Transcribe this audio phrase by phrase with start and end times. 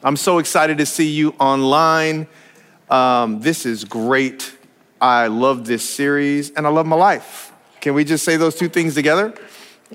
[0.00, 2.28] I'm so excited to see you online.
[2.88, 4.56] Um, this is great.
[5.00, 7.52] I love this series and I love my life.
[7.80, 9.34] Can we just say those two things together?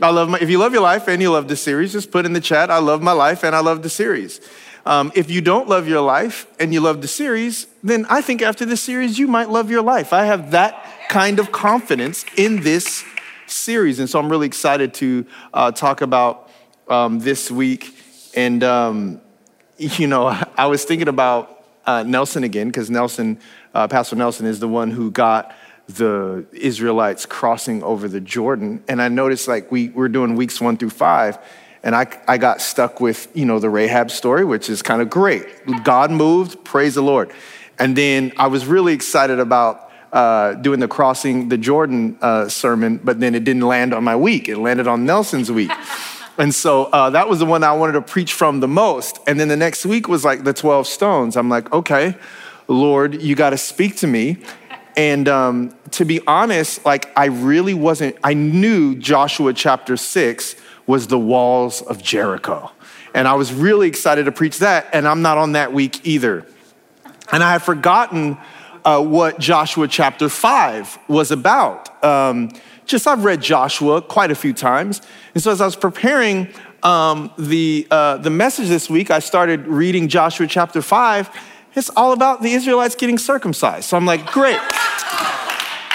[0.01, 2.25] I love my, if you love your life and you love the series, just put
[2.25, 4.41] in the chat, I love my life and I love the series.
[4.85, 8.41] Um, if you don't love your life and you love the series, then I think
[8.41, 10.11] after this series, you might love your life.
[10.11, 13.05] I have that kind of confidence in this
[13.47, 13.99] series.
[13.99, 16.49] And so I'm really excited to uh, talk about
[16.89, 17.95] um, this week.
[18.35, 19.21] And, um,
[19.97, 23.39] you know, I was thinking about uh, Nelson again, because Nelson,
[23.73, 25.53] uh, Pastor Nelson, is the one who got
[25.87, 28.83] the Israelites crossing over the Jordan.
[28.87, 31.37] And I noticed like we were doing weeks one through five,
[31.83, 35.09] and I, I got stuck with, you know, the Rahab story, which is kind of
[35.09, 35.45] great.
[35.83, 37.33] God moved, praise the Lord.
[37.77, 43.01] And then I was really excited about uh, doing the crossing the Jordan uh, sermon,
[43.03, 44.47] but then it didn't land on my week.
[44.47, 45.71] It landed on Nelson's week.
[46.37, 49.19] And so uh, that was the one I wanted to preach from the most.
[49.27, 51.37] And then the next week was like the 12 stones.
[51.37, 52.15] I'm like, okay,
[52.67, 54.37] Lord, you got to speak to me.
[54.95, 60.55] And um, to be honest, like I really wasn't, I knew Joshua chapter six
[60.87, 62.71] was the walls of Jericho.
[63.13, 64.87] And I was really excited to preach that.
[64.93, 66.45] And I'm not on that week either.
[67.31, 68.37] And I had forgotten
[68.85, 72.03] uh, what Joshua chapter 5 was about.
[72.03, 72.51] Um,
[72.85, 75.01] just I've read Joshua quite a few times.
[75.33, 76.49] And so as I was preparing
[76.83, 81.29] um, the, uh, the message this week, I started reading Joshua chapter 5.
[81.75, 83.85] It's all about the Israelites getting circumcised.
[83.85, 84.59] So I'm like, great.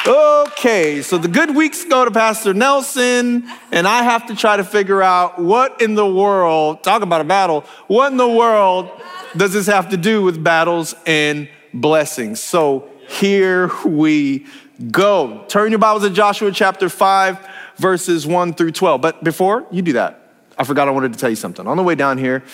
[0.06, 4.64] Okay, so the good weeks go to Pastor Nelson, and I have to try to
[4.64, 8.90] figure out what in the world, talk about a battle, what in the world
[9.36, 12.40] does this have to do with battles and blessings?
[12.40, 14.46] So here we
[14.90, 15.44] go.
[15.48, 19.00] Turn your Bibles to Joshua chapter 5, verses 1 through 12.
[19.00, 21.66] But before you do that, I forgot I wanted to tell you something.
[21.66, 22.44] On the way down here,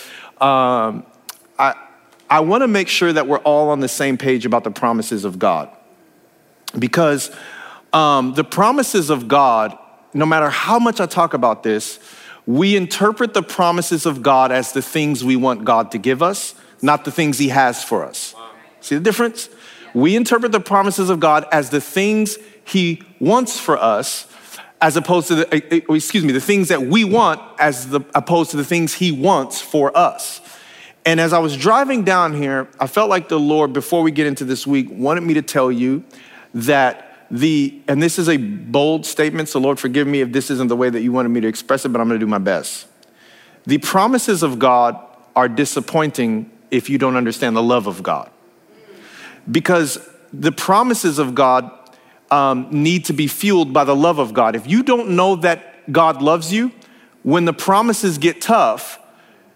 [0.41, 1.05] um,
[1.59, 1.75] I,
[2.29, 5.25] I want to make sure that we're all on the same page about the promises
[5.25, 5.71] of God.
[6.79, 7.31] Because
[7.93, 9.79] um, the promises of God,
[10.13, 11.99] no matter how much I talk about this,
[12.47, 16.55] we interpret the promises of God as the things we want God to give us,
[16.83, 18.35] not the things He has for us.
[18.81, 19.49] See the difference?
[19.95, 24.27] We interpret the promises of God as the things He wants for us,
[24.83, 28.01] as opposed to the, eh, eh, excuse me, the things that we want as the,
[28.15, 30.41] opposed to the things He wants for us.
[31.07, 34.27] And as I was driving down here, I felt like the Lord, before we get
[34.27, 36.03] into this week, wanted me to tell you
[36.55, 40.69] that the, and this is a bold statement, so Lord, forgive me if this isn't
[40.69, 42.87] the way that you wanted me to express it, but I'm gonna do my best.
[43.67, 44.99] The promises of God
[45.37, 48.31] are disappointing if you don't understand the love of God
[49.51, 49.99] because
[50.33, 51.71] the promises of God
[52.31, 54.57] um, need to be fueled by the love of God.
[54.57, 56.73] If you don't know that God loves you,
[57.23, 58.99] when the promises get tough,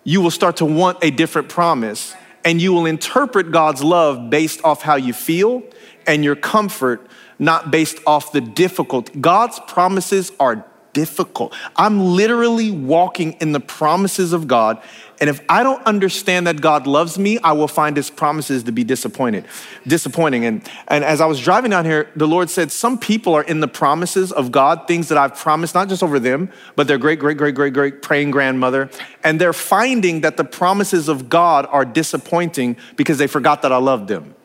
[0.04, 4.64] you will start to want a different promise and you will interpret God's love based
[4.64, 5.62] off how you feel
[6.06, 7.06] and your comfort,
[7.38, 9.20] not based off the difficult.
[9.20, 11.54] God's promises are difficult.
[11.76, 14.82] I'm literally walking in the promises of God.
[15.20, 18.72] And if I don't understand that God loves me, I will find his promises to
[18.72, 19.44] be disappointed,
[19.86, 20.44] disappointing.
[20.44, 23.60] And, and as I was driving down here, the Lord said, Some people are in
[23.60, 27.18] the promises of God, things that I've promised, not just over them, but their great,
[27.18, 28.90] great, great, great, great praying grandmother.
[29.24, 33.78] And they're finding that the promises of God are disappointing because they forgot that I
[33.78, 34.36] loved them.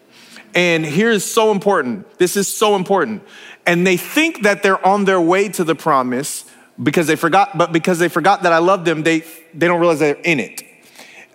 [0.56, 2.18] And here's so important.
[2.18, 3.24] This is so important.
[3.66, 6.46] And they think that they're on their way to the promise
[6.82, 9.20] because they forgot, but because they forgot that I love them, they,
[9.54, 10.64] they don't realize they're in it.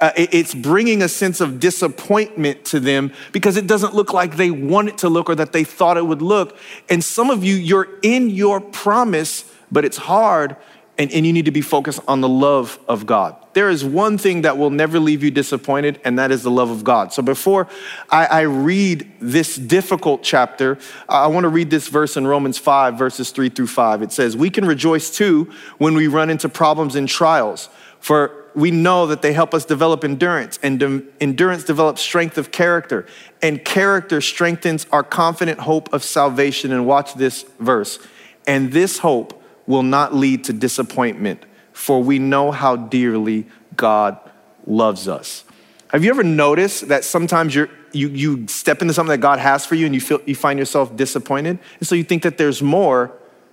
[0.00, 0.32] Uh, it.
[0.32, 4.88] It's bringing a sense of disappointment to them because it doesn't look like they want
[4.88, 6.56] it to look or that they thought it would look.
[6.88, 10.56] And some of you, you're in your promise, but it's hard
[10.98, 13.36] and, and you need to be focused on the love of God.
[13.52, 16.70] There is one thing that will never leave you disappointed, and that is the love
[16.70, 17.12] of God.
[17.12, 17.68] So before
[18.10, 20.76] I, I read this difficult chapter,
[21.08, 24.02] I want to read this verse in Romans 5, verses 3 through 5.
[24.02, 27.68] It says, We can rejoice too when we run into problems and trials,
[28.00, 32.50] for we know that they help us develop endurance, and de- endurance develops strength of
[32.50, 33.06] character,
[33.40, 36.72] and character strengthens our confident hope of salvation.
[36.72, 38.00] And watch this verse.
[38.48, 39.37] And this hope
[39.68, 44.18] will not lead to disappointment, for we know how dearly God
[44.66, 45.44] loves us.
[45.92, 49.74] Have you ever noticed that sometimes you, you step into something that God has for
[49.74, 51.58] you and you, feel, you find yourself disappointed?
[51.78, 53.12] And so you think that there's more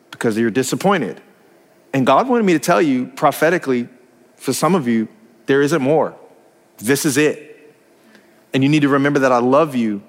[0.10, 1.22] because you're disappointed.
[1.94, 3.90] And God wanted me to tell you prophetically,
[4.38, 5.10] for some of you,
[5.48, 6.16] there isn't more.
[6.78, 7.74] This is it.
[8.54, 10.02] And you need to remember that I love you,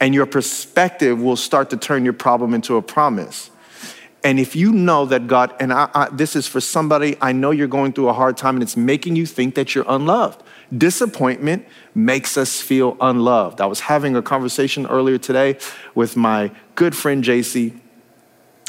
[0.00, 3.50] and your perspective will start to turn your problem into a promise.
[4.24, 7.52] And if you know that God, and I, I, this is for somebody, I know
[7.52, 10.42] you're going through a hard time and it's making you think that you're unloved.
[10.76, 11.64] Disappointment
[11.94, 13.60] makes us feel unloved.
[13.60, 15.58] I was having a conversation earlier today
[15.94, 17.78] with my good friend JC,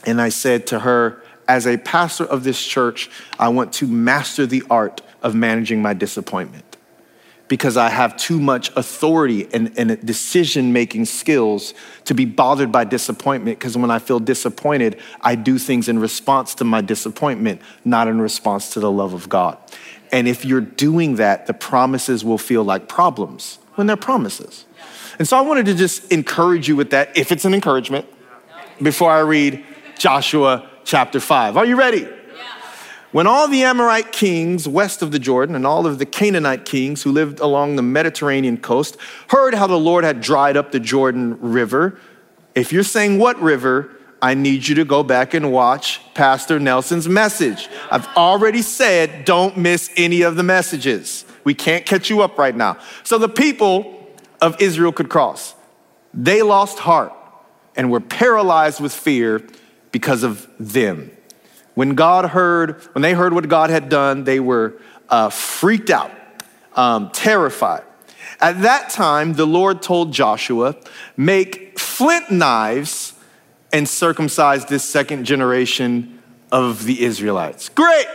[0.05, 3.09] and I said to her, as a pastor of this church,
[3.39, 6.66] I want to master the art of managing my disappointment
[7.47, 11.73] because I have too much authority and, and decision making skills
[12.05, 13.59] to be bothered by disappointment.
[13.59, 18.19] Because when I feel disappointed, I do things in response to my disappointment, not in
[18.19, 19.57] response to the love of God.
[20.11, 24.65] And if you're doing that, the promises will feel like problems when they're promises.
[25.19, 28.05] And so I wanted to just encourage you with that, if it's an encouragement,
[28.81, 29.63] before I read
[29.97, 31.57] Joshua chapter 5.
[31.57, 32.07] Are you ready?
[33.11, 37.03] When all the Amorite kings west of the Jordan and all of the Canaanite kings
[37.03, 38.97] who lived along the Mediterranean coast
[39.29, 41.99] heard how the Lord had dried up the Jordan River,
[42.53, 47.07] if you're saying what river, I need you to go back and watch Pastor Nelson's
[47.07, 47.69] message.
[47.91, 51.23] I've already said don't miss any of the messages.
[51.43, 52.77] We can't catch you up right now.
[53.03, 54.11] So the people
[54.41, 55.55] of Israel could cross.
[56.13, 57.13] They lost heart
[57.75, 59.47] and were paralyzed with fear
[59.91, 61.11] because of them.
[61.77, 66.09] When God heard, when they heard what God had done, they were uh, freaked out,
[66.75, 67.83] um, terrified.
[68.41, 70.75] At that time, the Lord told Joshua,
[71.17, 73.13] Make flint knives
[73.71, 76.19] and circumcise this second generation
[76.51, 77.69] of the Israelites.
[77.69, 78.07] Great!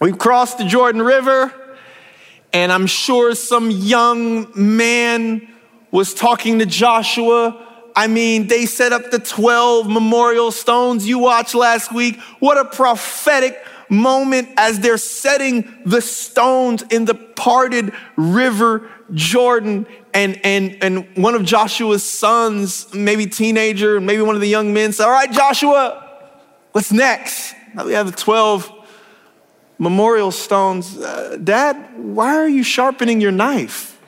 [0.00, 1.52] We've crossed the Jordan River,
[2.54, 5.48] and I'm sure some young man
[5.90, 11.54] was talking to Joshua I mean, they set up the 12 memorial stones you watched
[11.54, 12.20] last week.
[12.38, 19.86] What a prophetic moment as they're setting the stones in the parted river Jordan.
[20.14, 24.92] And, and, and one of Joshua's sons, maybe teenager, maybe one of the young men
[24.92, 26.30] said, All right, Joshua,
[26.72, 27.54] what's next?
[27.74, 28.70] Now we have the 12
[29.78, 30.96] memorial stones.
[30.96, 34.00] Uh, Dad, why are you sharpening your knife?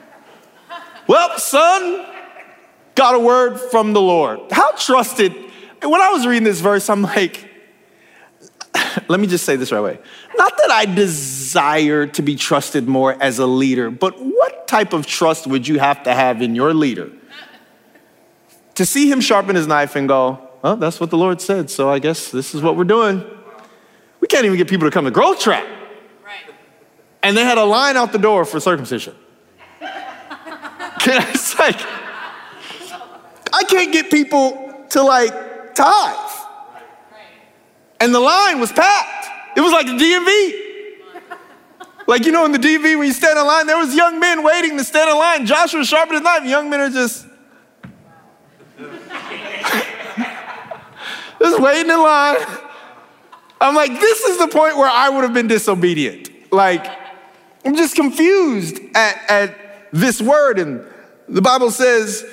[1.06, 2.04] well, son,
[2.98, 4.40] got a word from the Lord.
[4.50, 5.32] How trusted.
[5.80, 7.48] When I was reading this verse, I'm like,
[9.08, 10.00] let me just say this right away.
[10.36, 15.06] Not that I desire to be trusted more as a leader, but what type of
[15.06, 17.12] trust would you have to have in your leader?
[18.74, 21.88] To see him sharpen his knife and go, well, that's what the Lord said, so
[21.88, 23.24] I guess this is what we're doing.
[24.18, 25.64] We can't even get people to come to Growth Track.
[26.24, 26.52] Right.
[27.22, 29.14] And they had a line out the door for circumcision.
[29.80, 31.78] it's like,
[33.58, 36.16] I can't get people to like tithe.
[38.00, 39.26] And the line was packed.
[39.56, 40.52] It was like the DMV.
[42.06, 44.44] Like, you know, in the DMV, when you stand in line, there was young men
[44.44, 45.44] waiting to stand in line.
[45.44, 46.44] Joshua sharpened his knife.
[46.44, 47.26] Young men are just,
[51.42, 52.36] just waiting in line.
[53.60, 56.30] I'm like, this is the point where I would have been disobedient.
[56.52, 56.86] Like,
[57.64, 60.60] I'm just confused at, at this word.
[60.60, 60.84] And
[61.28, 62.24] the Bible says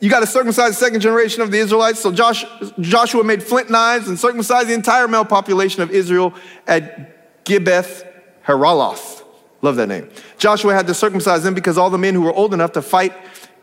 [0.00, 2.00] you got to circumcise the second generation of the Israelites.
[2.00, 2.44] So Josh,
[2.80, 6.34] Joshua made flint knives and circumcised the entire male population of Israel
[6.66, 8.06] at Gibeath
[8.46, 9.22] Haaraloth.
[9.62, 10.08] Love that name.
[10.38, 13.12] Joshua had to circumcise them because all the men who were old enough to fight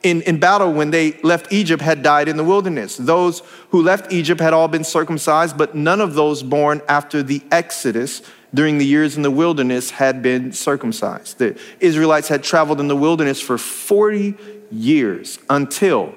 [0.01, 2.97] in, in battle when they left Egypt had died in the wilderness.
[2.97, 7.41] Those who left Egypt had all been circumcised, but none of those born after the
[7.51, 8.21] Exodus
[8.53, 11.38] during the years in the wilderness had been circumcised.
[11.38, 14.35] The Israelites had traveled in the wilderness for 40
[14.71, 16.13] years until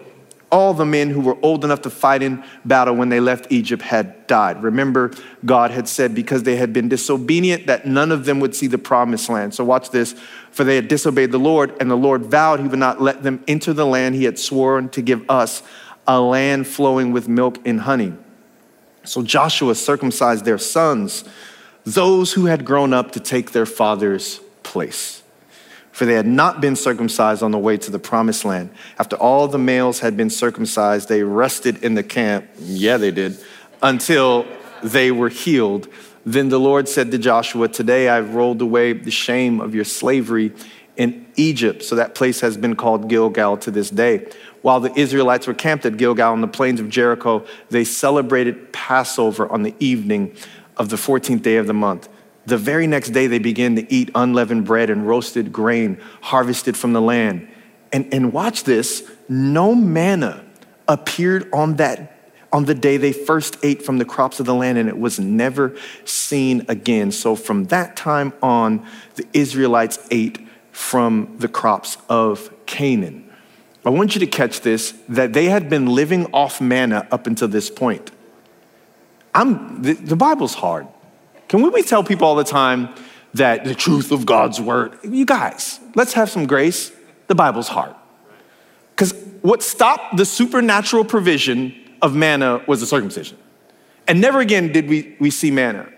[0.50, 3.82] all the men who were old enough to fight in battle when they left Egypt
[3.82, 4.62] had died.
[4.62, 5.10] Remember,
[5.44, 8.78] God had said because they had been disobedient that none of them would see the
[8.78, 9.54] promised land.
[9.54, 10.14] So watch this.
[10.52, 13.42] For they had disobeyed the Lord, and the Lord vowed he would not let them
[13.46, 15.62] enter the land he had sworn to give us,
[16.06, 18.14] a land flowing with milk and honey.
[19.04, 21.24] So Joshua circumcised their sons,
[21.84, 25.22] those who had grown up to take their father's place
[25.96, 28.68] for they had not been circumcised on the way to the promised land.
[28.98, 32.46] After all the males had been circumcised, they rested in the camp.
[32.58, 33.38] Yeah, they did,
[33.82, 34.46] until
[34.82, 35.88] they were healed.
[36.26, 40.52] Then the Lord said to Joshua, Today I've rolled away the shame of your slavery
[40.98, 41.82] in Egypt.
[41.82, 44.30] So that place has been called Gilgal to this day.
[44.60, 49.48] While the Israelites were camped at Gilgal on the plains of Jericho, they celebrated Passover
[49.48, 50.36] on the evening
[50.76, 52.10] of the 14th day of the month.
[52.46, 56.92] The very next day, they began to eat unleavened bread and roasted grain harvested from
[56.92, 57.48] the land.
[57.92, 60.44] And, and watch this no manna
[60.88, 62.12] appeared on that
[62.52, 65.18] on the day they first ate from the crops of the land and it was
[65.18, 68.86] never seen again so from that time on
[69.16, 73.28] the israelites ate from the crops of canaan
[73.84, 77.48] i want you to catch this that they had been living off manna up until
[77.48, 78.12] this point
[79.36, 80.88] I'm, the, the Bible's hard.
[81.48, 82.88] Can we, we tell people all the time
[83.34, 86.92] that the truth of God's word, you guys, let's have some grace.
[87.28, 87.94] The Bible's hard.
[88.90, 89.12] Because
[89.42, 93.36] what stopped the supernatural provision of manna was the circumcision.
[94.08, 95.88] And never again did we, we see manna.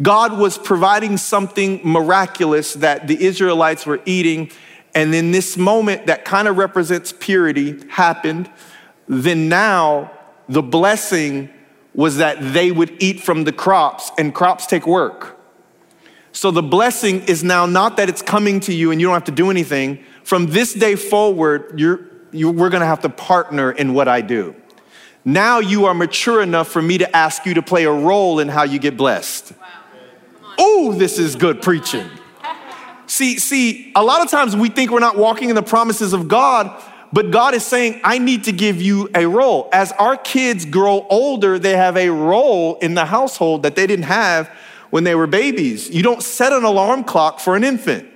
[0.00, 4.50] God was providing something miraculous that the Israelites were eating.
[4.94, 8.50] And in this moment that kind of represents purity happened,
[9.06, 10.10] then now
[10.48, 11.50] the blessing
[11.98, 15.36] was that they would eat from the crops, and crops take work.
[16.30, 19.24] So the blessing is now not that it's coming to you and you don't have
[19.24, 20.04] to do anything.
[20.22, 24.54] From this day forward, you're, you, we're gonna have to partner in what I do.
[25.24, 28.46] Now you are mature enough for me to ask you to play a role in
[28.46, 29.50] how you get blessed.
[29.60, 30.54] Wow.
[30.56, 32.08] Oh, this is good preaching.
[33.08, 36.28] See, see, a lot of times we think we're not walking in the promises of
[36.28, 36.80] God,
[37.12, 39.68] but God is saying, I need to give you a role.
[39.72, 44.04] As our kids grow older, they have a role in the household that they didn't
[44.04, 44.50] have
[44.90, 45.90] when they were babies.
[45.90, 48.08] You don't set an alarm clock for an infant.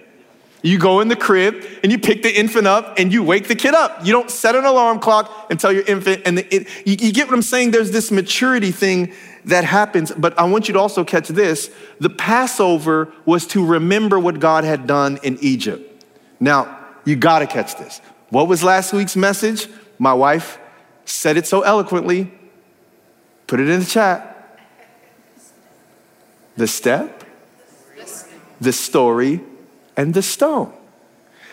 [0.62, 3.56] You go in the crib and you pick the infant up and you wake the
[3.56, 4.06] kid up.
[4.06, 7.12] You don't set an alarm clock and tell your infant, and the, it, you, you
[7.12, 7.72] get what I'm saying?
[7.72, 9.12] There's this maturity thing
[9.46, 10.12] that happens.
[10.12, 14.62] But I want you to also catch this the Passover was to remember what God
[14.62, 16.04] had done in Egypt.
[16.38, 18.00] Now, you gotta catch this.
[18.32, 19.68] What was last week's message?
[19.98, 20.58] My wife
[21.04, 22.32] said it so eloquently.
[23.46, 24.58] Put it in the chat.
[26.56, 27.24] The step,
[28.58, 29.42] the story,
[29.98, 30.72] and the stone.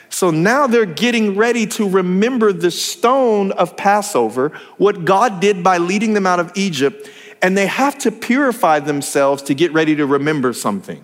[0.08, 5.80] So now they're getting ready to remember the stone of Passover, what God did by
[5.80, 7.10] leading them out of Egypt,
[7.42, 11.04] and they have to purify themselves to get ready to remember something.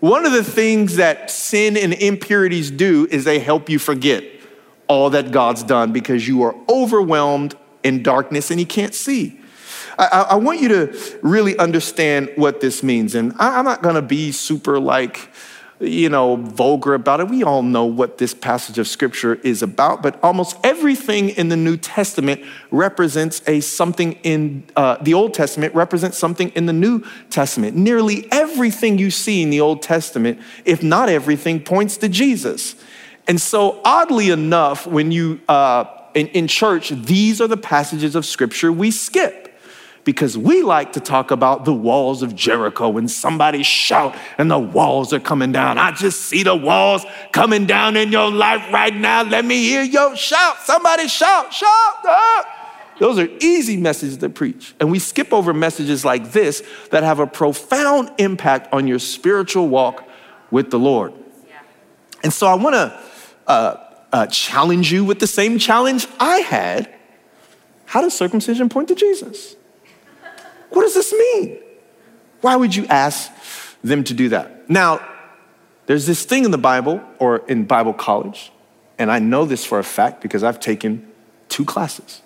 [0.00, 4.35] One of the things that sin and impurities do is they help you forget
[4.88, 9.40] all that God's done because you are overwhelmed in darkness and you can't see.
[9.98, 13.14] I, I want you to really understand what this means.
[13.14, 15.30] And I, I'm not gonna be super like,
[15.80, 17.28] you know, vulgar about it.
[17.28, 21.56] We all know what this passage of scripture is about, but almost everything in the
[21.56, 27.02] New Testament represents a something in uh, the Old Testament represents something in the New
[27.30, 27.76] Testament.
[27.76, 32.74] Nearly everything you see in the Old Testament, if not everything, points to Jesus.
[33.28, 38.24] And so, oddly enough, when you uh, in, in church, these are the passages of
[38.24, 39.46] scripture we skip
[40.04, 44.58] because we like to talk about the walls of Jericho when somebody shout and the
[44.58, 45.78] walls are coming down.
[45.78, 49.24] I just see the walls coming down in your life right now.
[49.24, 50.60] Let me hear your shout.
[50.60, 51.68] Somebody shout, shout.
[52.04, 52.52] Ah.
[52.98, 54.74] Those are easy messages to preach.
[54.80, 59.68] And we skip over messages like this that have a profound impact on your spiritual
[59.68, 60.08] walk
[60.50, 61.12] with the Lord.
[62.22, 62.98] And so I want to
[63.46, 63.76] uh,
[64.12, 66.92] uh, challenge you with the same challenge I had.
[67.86, 69.56] How does circumcision point to Jesus?
[70.70, 71.58] What does this mean?
[72.40, 73.30] Why would you ask
[73.82, 74.68] them to do that?
[74.68, 75.00] Now,
[75.86, 78.52] there's this thing in the Bible or in Bible college,
[78.98, 81.06] and I know this for a fact because I've taken
[81.48, 82.22] two classes,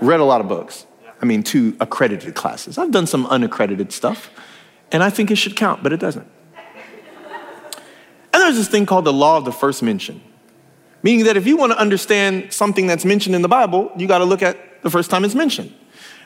[0.00, 0.86] read a lot of books.
[1.20, 2.78] I mean, two accredited classes.
[2.78, 4.30] I've done some unaccredited stuff,
[4.92, 6.28] and I think it should count, but it doesn't.
[8.48, 10.22] There's this thing called the law of the first mention,
[11.02, 14.18] meaning that if you want to understand something that's mentioned in the Bible, you got
[14.18, 15.74] to look at the first time it's mentioned.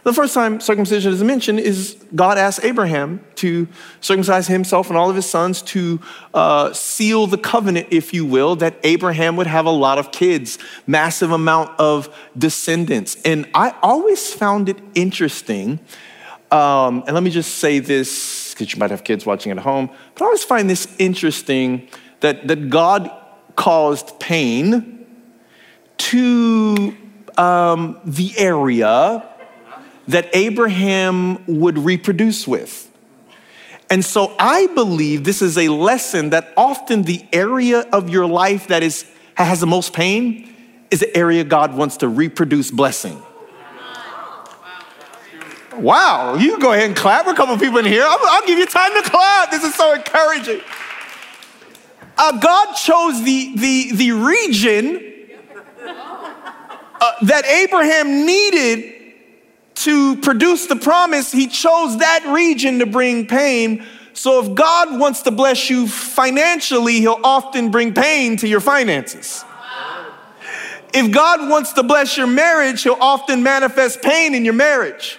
[0.04, 3.66] The first time circumcision is mentioned is God asked Abraham to
[4.00, 6.00] circumcise himself and all of his sons to
[6.32, 10.60] uh, seal the covenant, if you will, that Abraham would have a lot of kids,
[10.86, 13.16] massive amount of descendants.
[13.24, 15.80] And I always found it interesting.
[16.52, 19.90] Um, and let me just say this, because you might have kids watching at home,
[20.14, 21.88] but I always find this interesting
[22.22, 23.10] that, that God
[23.54, 25.06] caused pain
[25.98, 26.96] to
[27.36, 29.28] um, the area
[30.08, 32.90] that Abraham would reproduce with.
[33.90, 38.68] And so I believe this is a lesson that often the area of your life
[38.68, 40.48] that is, has the most pain
[40.90, 43.22] is the area God wants to reproduce blessing.
[45.76, 47.26] Wow, you go ahead and clap.
[47.26, 48.04] A couple people in here.
[48.06, 49.50] I'll, I'll, give you time to clap.
[49.50, 50.60] This is so encouraging.
[52.16, 55.12] Uh, God chose the, the, the region
[55.84, 58.92] uh, that Abraham needed
[59.74, 63.84] to produce the promise, he chose that region to bring pain.
[64.12, 69.44] So if God wants to bless you financially, he'll often bring pain to your finances.
[70.94, 75.18] If God wants to bless your marriage, he'll often manifest pain in your marriage.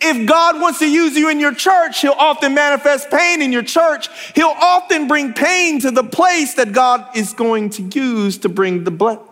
[0.00, 3.62] If God wants to use you in your church, he'll often manifest pain in your
[3.62, 4.08] church.
[4.34, 8.84] He'll often bring pain to the place that God is going to use to bring
[8.84, 9.24] the blessing.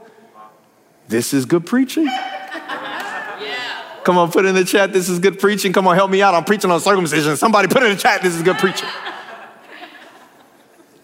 [1.08, 2.08] This is good preaching.
[4.04, 5.72] Come on, put in the chat, this is good preaching.
[5.72, 6.34] Come on, help me out.
[6.34, 7.36] I'm preaching on circumcision.
[7.36, 8.88] Somebody put in the chat, this is good preaching.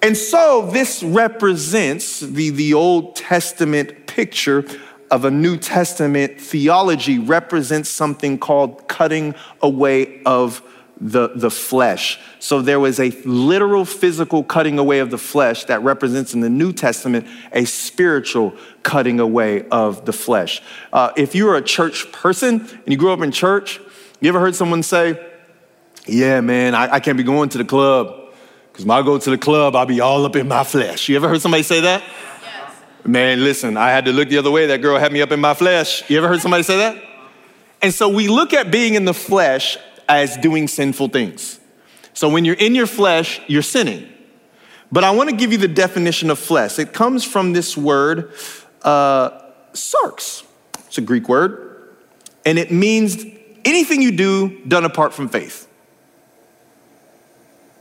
[0.01, 4.65] And so this represents the, the Old Testament picture
[5.11, 10.63] of a New Testament theology represents something called cutting away of
[11.01, 12.19] the, the flesh.
[12.41, 16.51] So there was a literal physical cutting away of the flesh that represents in the
[16.51, 20.61] New Testament a spiritual cutting away of the flesh.
[20.93, 23.81] Uh, if you're a church person and you grew up in church,
[24.21, 25.25] you ever heard someone say,
[26.07, 28.33] Yeah, man, I, I can't be going to the club
[28.73, 31.09] because when I go to the club, I'll be all up in my flesh.
[31.09, 32.03] You ever heard somebody say that?
[33.05, 34.67] Man, listen, I had to look the other way.
[34.67, 36.09] That girl had me up in my flesh.
[36.11, 37.03] You ever heard somebody say that?
[37.81, 39.79] And so we look at being in the flesh
[40.09, 41.61] as doing sinful things.
[42.13, 44.13] So when you're in your flesh, you're sinning.
[44.91, 46.79] But I want to give you the definition of flesh.
[46.79, 48.33] It comes from this word,
[48.83, 49.31] uh,
[49.73, 50.45] sarx.
[50.87, 51.95] It's a Greek word,
[52.47, 53.25] and it means
[53.65, 55.69] anything you do done apart from faith.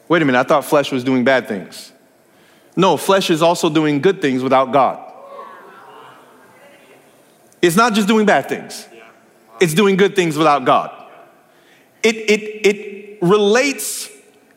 [0.10, 1.92] Wait a minute, I thought flesh was doing bad things.
[2.76, 5.07] No, flesh is also doing good things without God.
[7.62, 8.88] It's not just doing bad things,
[9.60, 10.98] it's doing good things without God
[12.04, 14.10] it, it, it relates,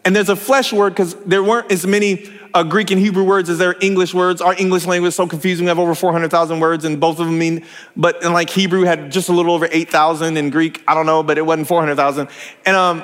[0.04, 3.48] and there's a flesh word because there weren't as many uh, Greek and Hebrew words
[3.48, 4.40] as there are English words.
[4.40, 5.64] Our English language is so confusing.
[5.64, 7.64] We have over 400,000 words, and both of them mean,
[7.96, 11.22] but and like Hebrew had just a little over 8,000, and Greek, I don't know,
[11.22, 12.28] but it wasn't 400,000.
[12.66, 13.02] And um,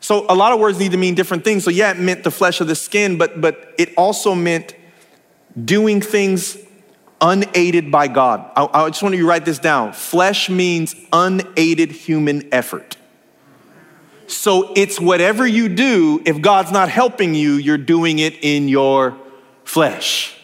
[0.00, 1.64] so a lot of words need to mean different things.
[1.64, 4.76] So yeah, it meant the flesh of the skin, but but it also meant
[5.64, 6.58] doing things
[7.20, 8.50] unaided by God.
[8.56, 9.92] I, I just want you to write this down.
[9.92, 12.96] Flesh means unaided human effort.
[14.26, 19.16] So it's whatever you do, if God's not helping you, you're doing it in your
[19.64, 20.36] flesh.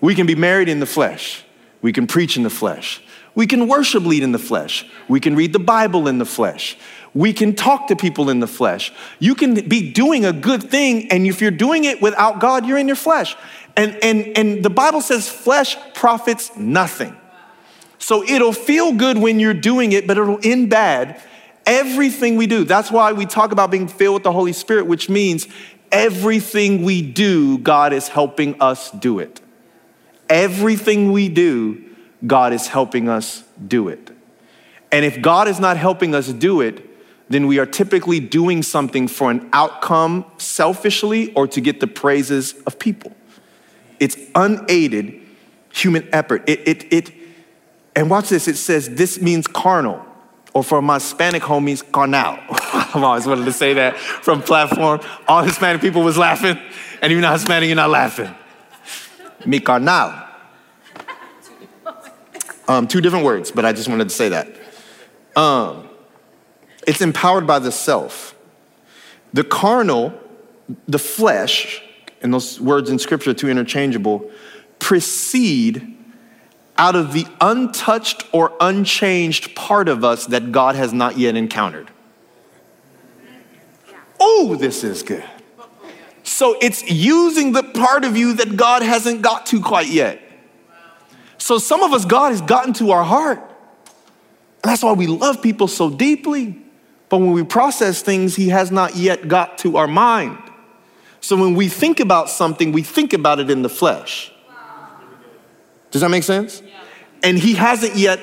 [0.00, 1.44] We can be married in the flesh.
[1.82, 3.02] We can preach in the flesh.
[3.34, 4.86] We can worship lead in the flesh.
[5.08, 6.76] We can read the Bible in the flesh.
[7.14, 8.92] We can talk to people in the flesh.
[9.18, 12.78] You can be doing a good thing, and if you're doing it without God, you're
[12.78, 13.36] in your flesh.
[13.76, 17.14] And, and, and the Bible says flesh profits nothing.
[17.98, 21.22] So it'll feel good when you're doing it, but it'll end bad
[21.66, 25.08] Everything we do, that's why we talk about being filled with the Holy Spirit, which
[25.08, 25.48] means
[25.90, 29.40] everything we do, God is helping us do it.
[30.30, 31.84] Everything we do,
[32.24, 34.10] God is helping us do it.
[34.92, 36.88] And if God is not helping us do it,
[37.28, 42.54] then we are typically doing something for an outcome selfishly or to get the praises
[42.64, 43.12] of people.
[44.00, 45.20] It's unaided
[45.72, 46.48] human effort.
[46.48, 47.12] It, it, it,
[47.94, 50.04] and watch this, it says this means carnal
[50.56, 52.38] or for my Hispanic homies, carnal.
[52.48, 55.00] I've always wanted to say that from platform.
[55.28, 56.58] All Hispanic people was laughing,
[57.02, 58.34] and you're not Hispanic, you're not laughing.
[59.44, 60.14] Mi carnal.
[62.68, 64.48] Um, two different words, but I just wanted to say that.
[65.36, 65.90] Um,
[66.86, 68.34] it's empowered by the self.
[69.34, 70.18] The carnal,
[70.88, 71.82] the flesh,
[72.26, 74.30] and those words in scripture are too interchangeable,
[74.80, 75.96] proceed
[76.76, 81.90] out of the untouched or unchanged part of us that God has not yet encountered.
[84.20, 85.24] Oh, this is good.
[86.24, 90.20] So it's using the part of you that God hasn't got to quite yet.
[91.38, 93.38] So some of us, God has gotten to our heart.
[93.38, 96.60] And that's why we love people so deeply.
[97.08, 100.38] But when we process things, He has not yet got to our mind.
[101.20, 104.32] So when we think about something, we think about it in the flesh.
[105.90, 106.62] Does that make sense?
[106.64, 106.72] Yeah.
[107.22, 108.20] And he hasn't yet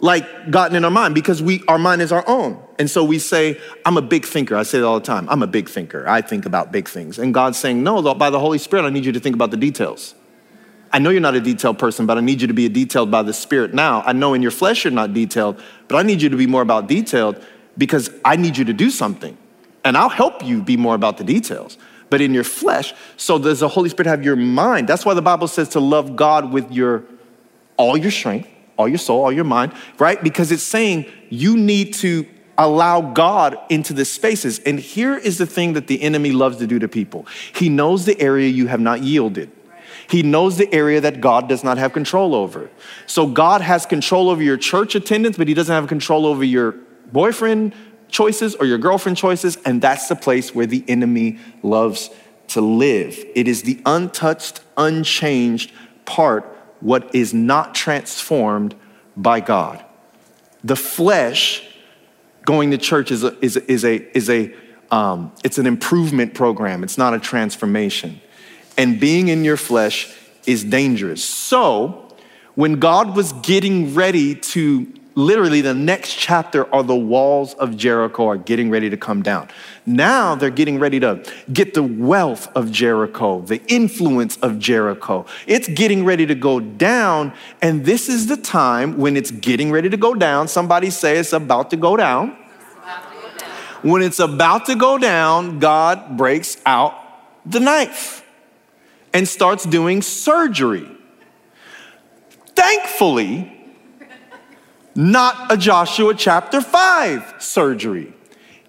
[0.00, 2.62] like gotten in our mind because we our mind is our own.
[2.78, 4.56] And so we say, I'm a big thinker.
[4.56, 5.28] I say it all the time.
[5.28, 6.08] I'm a big thinker.
[6.08, 7.18] I think about big things.
[7.18, 9.56] And God's saying, No, by the Holy Spirit, I need you to think about the
[9.56, 10.14] details.
[10.92, 13.22] I know you're not a detailed person, but I need you to be detailed by
[13.22, 14.02] the Spirit now.
[14.02, 16.62] I know in your flesh you're not detailed, but I need you to be more
[16.62, 17.44] about detailed
[17.78, 19.36] because I need you to do something.
[19.84, 21.78] And I'll help you be more about the details
[22.10, 22.92] but in your flesh.
[23.16, 24.88] So does the Holy Spirit have your mind?
[24.88, 27.04] That's why the Bible says to love God with your
[27.76, 30.22] all your strength, all your soul, all your mind, right?
[30.22, 32.26] Because it's saying you need to
[32.58, 34.58] allow God into the spaces.
[34.58, 37.26] And here is the thing that the enemy loves to do to people.
[37.54, 39.50] He knows the area you have not yielded.
[40.08, 42.68] He knows the area that God does not have control over.
[43.06, 46.72] So God has control over your church attendance, but he doesn't have control over your
[47.12, 47.74] boyfriend,
[48.10, 52.10] choices or your girlfriend choices, and that's the place where the enemy loves
[52.48, 53.18] to live.
[53.34, 55.72] It is the untouched, unchanged
[56.04, 56.44] part,
[56.80, 58.74] what is not transformed
[59.16, 59.84] by God.
[60.64, 61.66] The flesh
[62.44, 64.54] going to church is a, is a, is a, is a
[64.90, 66.82] um, it's an improvement program.
[66.82, 68.20] It's not a transformation.
[68.76, 70.12] And being in your flesh
[70.46, 71.24] is dangerous.
[71.24, 72.08] So,
[72.54, 78.28] when God was getting ready to literally the next chapter are the walls of Jericho
[78.28, 79.48] are getting ready to come down.
[79.86, 85.26] Now they're getting ready to get the wealth of Jericho, the influence of Jericho.
[85.46, 87.32] It's getting ready to go down.
[87.60, 90.48] And this is the time when it's getting ready to go down.
[90.48, 92.36] Somebody say it's about to go down.
[93.82, 96.94] When it's about to go down, God breaks out
[97.46, 98.22] the knife
[99.14, 100.88] and starts doing surgery.
[102.54, 103.59] Thankfully,
[104.94, 108.12] not a Joshua chapter 5 surgery.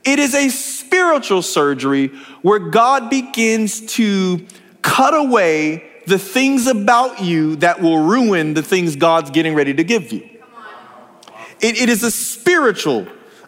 [0.04, 2.08] It is a spiritual surgery
[2.42, 4.46] where God begins to
[4.82, 9.84] cut away the things about you that will ruin the things God's getting ready to
[9.84, 10.28] give you.
[11.62, 13.08] It, it is a spiritual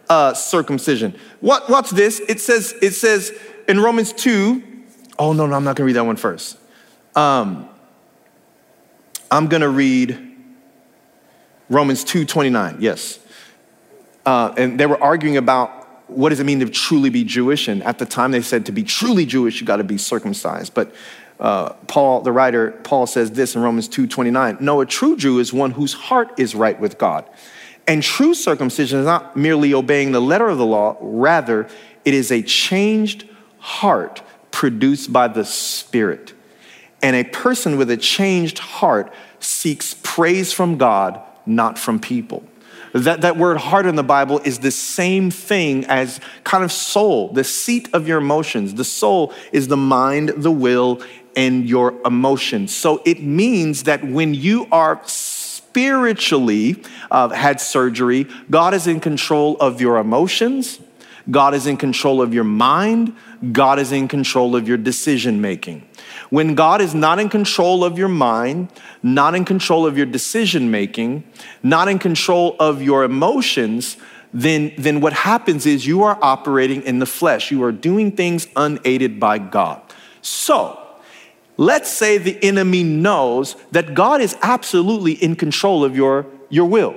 [0.10, 1.16] uh, circumcision.
[1.40, 2.20] What, what's this?
[2.28, 3.32] It says, it says
[3.68, 4.62] in Romans 2,
[5.18, 6.58] oh no, no, I'm not gonna read that one first.
[7.16, 7.70] Um,
[9.32, 10.33] I'm gonna read
[11.70, 13.20] Romans 2:29, yes.
[14.26, 17.68] Uh, and they were arguing about what does it mean to truly be Jewish?
[17.68, 20.74] And at the time they said to be truly Jewish, you got to be circumcised.
[20.74, 20.94] But
[21.40, 24.62] uh, Paul, the writer, Paul says this in Romans 2:29.
[24.62, 27.26] No, a true Jew is one whose heart is right with God.
[27.88, 31.68] And true circumcision is not merely obeying the letter of the law, rather,
[32.06, 34.22] it is a changed heart
[34.52, 36.34] produced by the Spirit.
[37.02, 42.44] And a person with a changed heart seeks praise from God not from people.
[42.94, 47.30] That, that word heart in the Bible is the same thing as kind of soul,
[47.34, 48.76] the seat of your emotions.
[48.76, 51.02] The soul is the mind, the will,
[51.36, 52.76] and your emotions.
[52.76, 59.58] So it means that when you are spiritually uh, had surgery, God is in control
[59.58, 60.80] of your emotions,
[61.32, 63.16] God is in control of your mind,
[63.52, 65.88] God is in control of your decision making.
[66.34, 68.70] When God is not in control of your mind,
[69.04, 71.26] not in control of your decision making,
[71.62, 73.98] not in control of your emotions,
[74.34, 77.52] then, then what happens is you are operating in the flesh.
[77.52, 79.80] You are doing things unaided by God.
[80.24, 80.80] So,
[81.58, 86.96] let's say the enemy knows that God is absolutely in control of your, your will.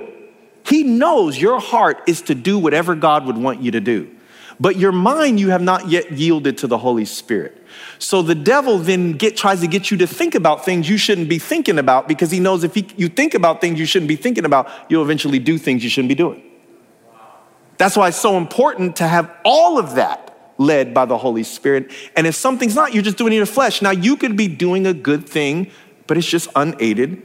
[0.65, 4.16] He knows your heart is to do whatever God would want you to do.
[4.59, 7.63] But your mind, you have not yet yielded to the Holy Spirit.
[7.99, 11.29] So the devil then get, tries to get you to think about things you shouldn't
[11.29, 14.15] be thinking about because he knows if he, you think about things you shouldn't be
[14.15, 16.43] thinking about, you'll eventually do things you shouldn't be doing.
[17.77, 21.91] That's why it's so important to have all of that led by the Holy Spirit.
[22.15, 23.83] And if something's not, you're just doing it in your flesh.
[23.83, 25.69] Now, you could be doing a good thing,
[26.07, 27.21] but it's just unaided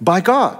[0.00, 0.58] by God.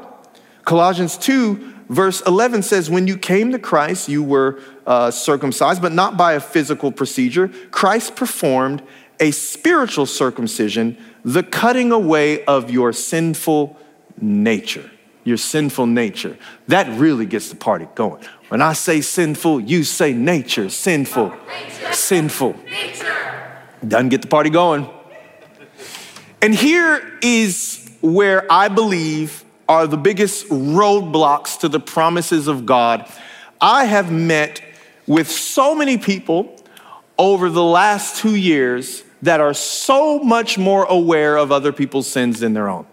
[0.64, 5.92] Colossians 2 Verse 11 says, When you came to Christ, you were uh, circumcised, but
[5.92, 7.48] not by a physical procedure.
[7.70, 8.82] Christ performed
[9.20, 13.76] a spiritual circumcision, the cutting away of your sinful
[14.18, 14.90] nature.
[15.24, 16.38] Your sinful nature.
[16.66, 18.24] That really gets the party going.
[18.48, 20.70] When I say sinful, you say nature.
[20.70, 21.28] Sinful.
[21.28, 21.92] Nature.
[21.92, 22.56] Sinful.
[22.64, 23.52] Nature.
[23.86, 24.88] Doesn't get the party going.
[26.40, 33.10] And here is where I believe are the biggest roadblocks to the promises of God.
[33.60, 34.60] I have met
[35.06, 36.56] with so many people
[37.18, 42.40] over the last two years that are so much more aware of other people's sins
[42.40, 42.86] than their own.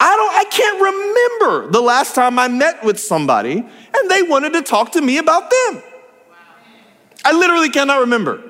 [0.00, 4.52] I don't I can't remember the last time I met with somebody and they wanted
[4.54, 5.82] to talk to me about them.
[7.24, 8.42] I literally cannot remember.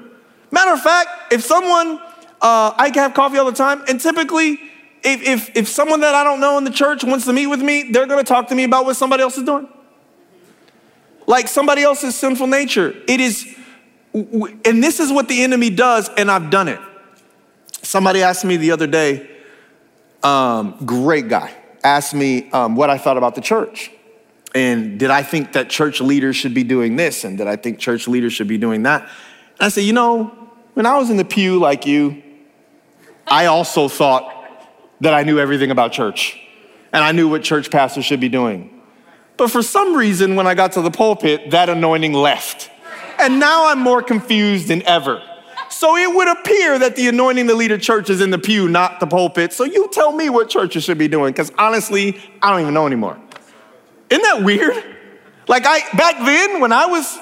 [0.50, 1.98] Matter of fact, if someone
[2.40, 4.60] uh, I have coffee all the time, and typically
[5.02, 7.60] if, if, if someone that I don't know in the church wants to meet with
[7.60, 9.68] me, they're gonna talk to me about what somebody else is doing.
[11.26, 12.94] Like somebody else's sinful nature.
[13.06, 13.54] It is,
[14.14, 16.80] and this is what the enemy does, and I've done it.
[17.82, 19.30] Somebody asked me the other day,
[20.22, 23.90] um, great guy, asked me um, what I thought about the church.
[24.54, 27.24] And did I think that church leaders should be doing this?
[27.24, 29.02] And did I think church leaders should be doing that?
[29.02, 30.26] And I said, you know,
[30.74, 32.22] when I was in the pew like you,
[33.26, 34.37] I also thought
[35.00, 36.38] that I knew everything about church
[36.92, 38.82] and I knew what church pastors should be doing.
[39.36, 42.70] But for some reason, when I got to the pulpit, that anointing left.
[43.18, 45.22] And now I'm more confused than ever.
[45.70, 48.68] So it would appear that the anointing to lead a church is in the pew,
[48.68, 49.52] not the pulpit.
[49.52, 52.86] So you tell me what churches should be doing, because honestly, I don't even know
[52.86, 53.18] anymore.
[54.10, 54.82] Isn't that weird?
[55.46, 57.18] Like I back then when I was,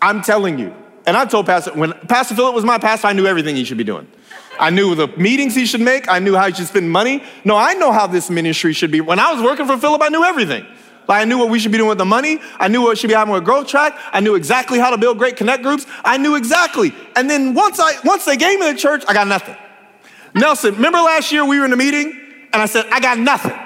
[0.00, 0.74] I'm telling you,
[1.06, 3.78] and I told Pastor, when Pastor Philip was my pastor, I knew everything he should
[3.78, 4.06] be doing.
[4.58, 6.08] I knew the meetings he should make.
[6.08, 7.22] I knew how he should spend money.
[7.44, 9.00] No, I know how this ministry should be.
[9.00, 10.66] When I was working for Philip, I knew everything.
[11.08, 12.38] Like I knew what we should be doing with the money.
[12.58, 13.98] I knew what should be happening with Growth Track.
[14.12, 15.86] I knew exactly how to build great connect groups.
[16.04, 16.92] I knew exactly.
[17.16, 19.56] And then once I once they gave me the church, I got nothing.
[20.34, 22.20] Nelson, remember last year we were in a meeting
[22.52, 23.58] and I said, I got nothing.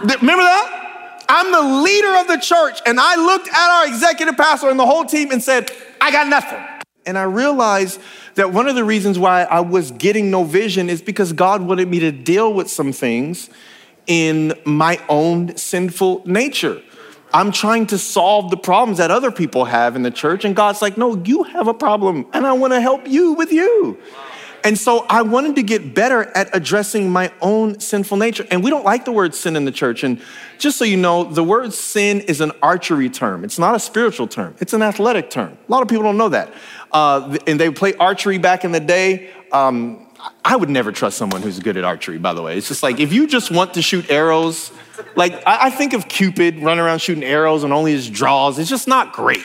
[0.00, 1.24] remember that?
[1.28, 2.80] I'm the leader of the church.
[2.86, 6.28] And I looked at our executive pastor and the whole team and said, I got
[6.28, 6.62] nothing.
[7.06, 8.00] And I realized
[8.34, 11.88] that one of the reasons why I was getting no vision is because God wanted
[11.88, 13.50] me to deal with some things
[14.06, 16.82] in my own sinful nature.
[17.32, 20.44] I'm trying to solve the problems that other people have in the church.
[20.44, 23.52] And God's like, no, you have a problem, and I want to help you with
[23.52, 23.98] you.
[24.64, 28.46] And so I wanted to get better at addressing my own sinful nature.
[28.50, 30.02] And we don't like the word sin in the church.
[30.02, 30.22] And
[30.58, 33.44] just so you know, the word sin is an archery term.
[33.44, 35.58] It's not a spiritual term, it's an athletic term.
[35.68, 36.52] A lot of people don't know that.
[36.90, 39.30] Uh, and they play archery back in the day.
[39.52, 40.06] Um,
[40.42, 42.56] I would never trust someone who's good at archery, by the way.
[42.56, 44.72] It's just like if you just want to shoot arrows,
[45.16, 48.58] like I, I think of Cupid running around shooting arrows and only his draws.
[48.58, 49.44] It's just not great.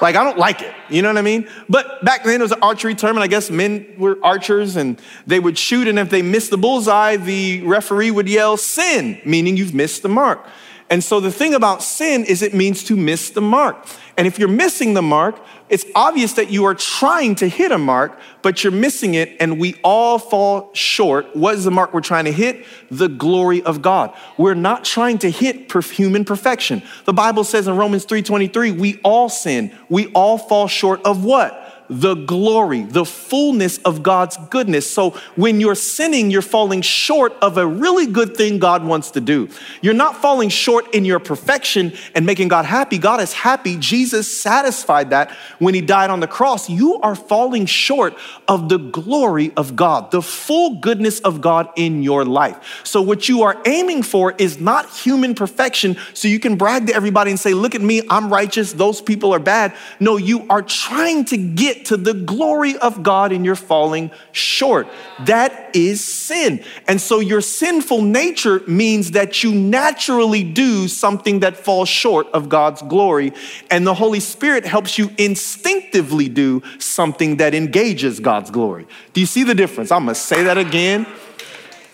[0.00, 0.74] Like, I don't like it.
[0.88, 1.48] You know what I mean?
[1.68, 5.00] But back then it was an archery term, and I guess men were archers and
[5.26, 9.56] they would shoot, and if they missed the bullseye, the referee would yell, sin, meaning
[9.56, 10.46] you've missed the mark.
[10.88, 13.84] And so the thing about sin is it means to miss the mark.
[14.16, 17.78] And if you're missing the mark, it's obvious that you are trying to hit a
[17.78, 21.34] mark, but you're missing it, and we all fall short.
[21.34, 22.64] What is the mark we're trying to hit?
[22.90, 24.14] The glory of God.
[24.38, 26.82] We're not trying to hit human perfection.
[27.04, 29.72] The Bible says in Romans 3:23, we all sin.
[29.88, 31.65] We all fall short of what?
[31.88, 34.90] The glory, the fullness of God's goodness.
[34.90, 39.20] So when you're sinning, you're falling short of a really good thing God wants to
[39.20, 39.48] do.
[39.82, 42.98] You're not falling short in your perfection and making God happy.
[42.98, 43.76] God is happy.
[43.76, 46.68] Jesus satisfied that when he died on the cross.
[46.68, 48.14] You are falling short
[48.48, 52.82] of the glory of God, the full goodness of God in your life.
[52.84, 56.94] So what you are aiming for is not human perfection so you can brag to
[56.94, 59.74] everybody and say, look at me, I'm righteous, those people are bad.
[60.00, 64.88] No, you are trying to get to the glory of God and you're falling short.
[65.26, 66.64] That is sin.
[66.88, 72.48] And so your sinful nature means that you naturally do something that falls short of
[72.48, 73.32] God's glory.
[73.70, 78.86] And the Holy Spirit helps you instinctively do something that engages God's glory.
[79.12, 79.92] Do you see the difference?
[79.92, 81.06] I'm gonna say that again.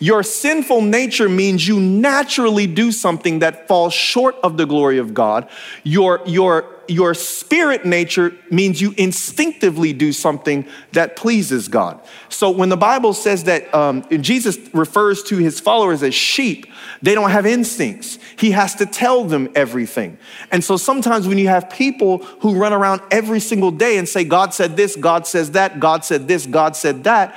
[0.03, 5.15] Your sinful nature means you naturally do something that falls short of the glory of
[5.15, 5.49] God.
[5.85, 12.01] Your, your, your spirit nature means you instinctively do something that pleases God.
[12.29, 16.67] So when the Bible says that um, Jesus refers to his followers as sheep,
[17.01, 18.19] they don't have instincts.
[18.37, 20.19] He has to tell them everything.
[20.51, 24.25] And so sometimes when you have people who run around every single day and say,
[24.25, 27.35] God said this, God says that, God said this, God said that,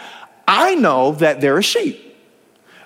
[0.47, 2.01] I know that they're a sheep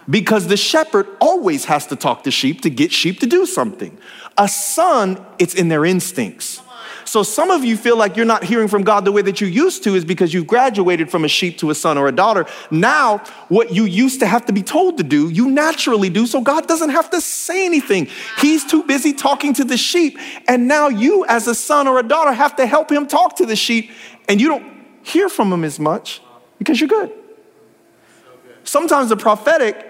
[0.09, 3.97] because the shepherd always has to talk to sheep to get sheep to do something.
[4.37, 6.61] A son, it's in their instincts.
[7.09, 9.47] So some of you feel like you're not hearing from God the way that you
[9.47, 12.45] used to is because you've graduated from a sheep to a son or a daughter.
[12.69, 16.27] Now, what you used to have to be told to do, you naturally do.
[16.27, 18.09] So God doesn't have to say anything.
[18.37, 20.19] He's too busy talking to the sheep.
[20.47, 23.45] And now you, as a son or a daughter, have to help him talk to
[23.47, 23.89] the sheep.
[24.27, 26.21] And you don't hear from him as much
[26.59, 27.11] because you're good.
[28.63, 29.83] Sometimes the prophetic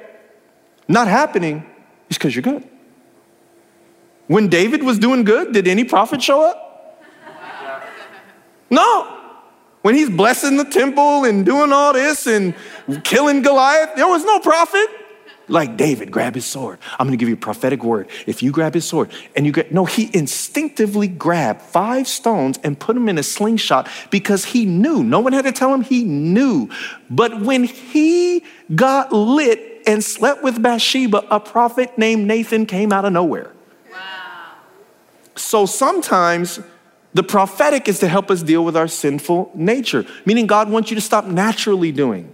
[0.88, 1.65] not happening
[2.10, 2.65] is because you're good.
[4.30, 7.04] When David was doing good, did any prophet show up?
[8.70, 9.18] No.
[9.82, 12.54] When he's blessing the temple and doing all this and
[13.04, 14.88] killing Goliath, there was no prophet.
[15.48, 16.78] Like David, grab his sword.
[17.00, 18.08] I'm gonna give you a prophetic word.
[18.28, 22.80] If you grab his sword and you get, no, he instinctively grabbed five stones and
[22.80, 25.04] put them in a slingshot because he knew.
[25.04, 26.70] No one had to tell him, he knew.
[27.10, 28.44] But when he
[28.76, 33.56] got lit and slept with Bathsheba, a prophet named Nathan came out of nowhere.
[35.39, 36.60] So sometimes
[37.13, 40.95] the prophetic is to help us deal with our sinful nature, meaning God wants you
[40.95, 42.34] to stop naturally doing.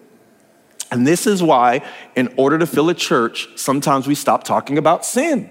[0.91, 1.81] And this is why,
[2.15, 5.49] in order to fill a church, sometimes we stop talking about sin.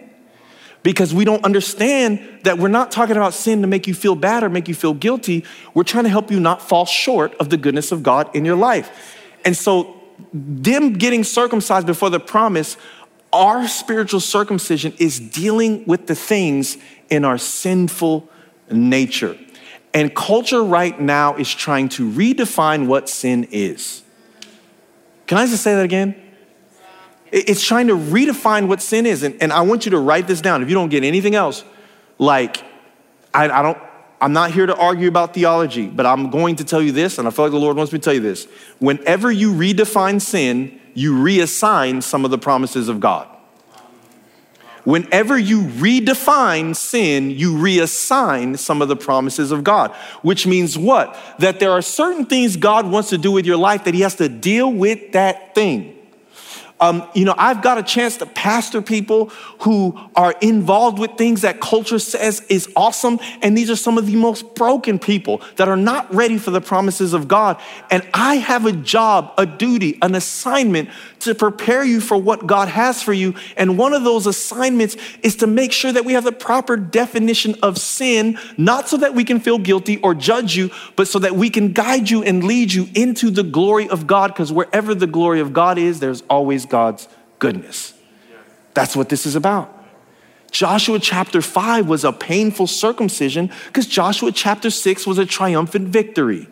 [0.83, 4.43] Because we don't understand that we're not talking about sin to make you feel bad
[4.43, 5.45] or make you feel guilty.
[5.73, 8.57] We're trying to help you not fall short of the goodness of God in your
[8.57, 9.17] life.
[9.45, 10.01] And so
[10.33, 12.77] them getting circumcised before the promise,
[13.33, 16.79] our spiritual circumcision is dealing with the things
[17.11, 18.29] in our sinful
[18.71, 19.39] nature.
[19.93, 24.03] And culture right now is trying to redefine what sin is.
[25.27, 26.21] Can I just say that again?
[27.31, 29.23] It's trying to redefine what sin is.
[29.23, 30.63] And, and I want you to write this down.
[30.63, 31.65] If you don't get anything else,
[32.19, 32.59] like,
[33.33, 33.79] I, I don't,
[34.21, 37.27] I'm not here to argue about theology, but I'm going to tell you this, and
[37.27, 38.47] I feel like the Lord wants me to tell you this.
[38.79, 43.29] Whenever you redefine sin, you reassign some of the promises of God.
[44.85, 49.91] Whenever you redefine sin, you reassign some of the promises of God,
[50.23, 51.19] which means what?
[51.39, 54.15] That there are certain things God wants to do with your life that He has
[54.17, 55.95] to deal with that thing.
[56.81, 59.27] Um, you know, I've got a chance to pastor people
[59.61, 63.21] who are involved with things that culture says is awesome.
[63.43, 66.61] And these are some of the most broken people that are not ready for the
[66.61, 67.61] promises of God.
[67.91, 70.91] And I have a job, a duty, an assignment
[71.25, 73.35] to prepare you for what God has for you.
[73.57, 77.57] And one of those assignments is to make sure that we have the proper definition
[77.63, 81.35] of sin, not so that we can feel guilty or judge you, but so that
[81.35, 84.29] we can guide you and lead you into the glory of God.
[84.29, 87.09] Because wherever the glory of God is, there's always God's
[87.39, 87.95] goodness.
[88.75, 89.71] That's what this is about.
[90.51, 96.47] Joshua chapter 5 was a painful circumcision because Joshua chapter 6 was a triumphant victory.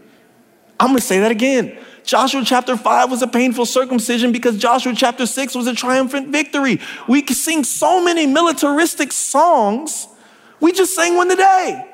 [0.81, 1.79] I'm gonna say that again.
[2.05, 6.81] Joshua chapter 5 was a painful circumcision because Joshua chapter 6 was a triumphant victory.
[7.09, 10.09] We sing so many militaristic songs.
[10.61, 11.89] We just sang one today.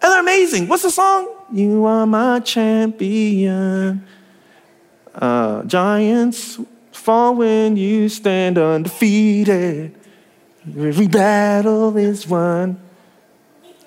[0.00, 0.68] And they're amazing.
[0.68, 1.34] What's the song?
[1.52, 4.06] You are my champion.
[5.14, 6.60] Uh, giants
[6.92, 9.94] fall when you stand undefeated.
[10.66, 12.80] Every battle is won.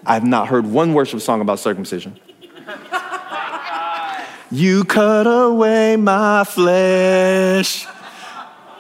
[0.06, 2.20] I've not heard one worship song about circumcision.
[4.54, 7.88] You cut away my flesh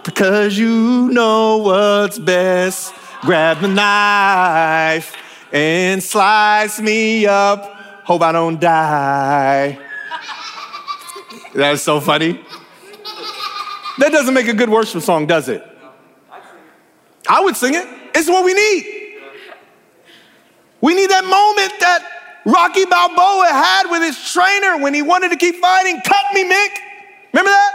[0.03, 2.93] because you know what's best.
[3.21, 5.15] Grab the knife
[5.53, 7.63] and slice me up.
[8.03, 9.79] Hope I don't die.
[11.55, 12.43] That's so funny.
[13.99, 15.65] That doesn't make a good worship song, does it?
[17.29, 17.87] I would sing it.
[18.13, 19.19] It's what we need.
[20.81, 25.37] We need that moment that Rocky Balboa had with his trainer when he wanted to
[25.37, 26.01] keep fighting.
[26.01, 26.69] Cut me, Mick.
[27.33, 27.73] Remember that?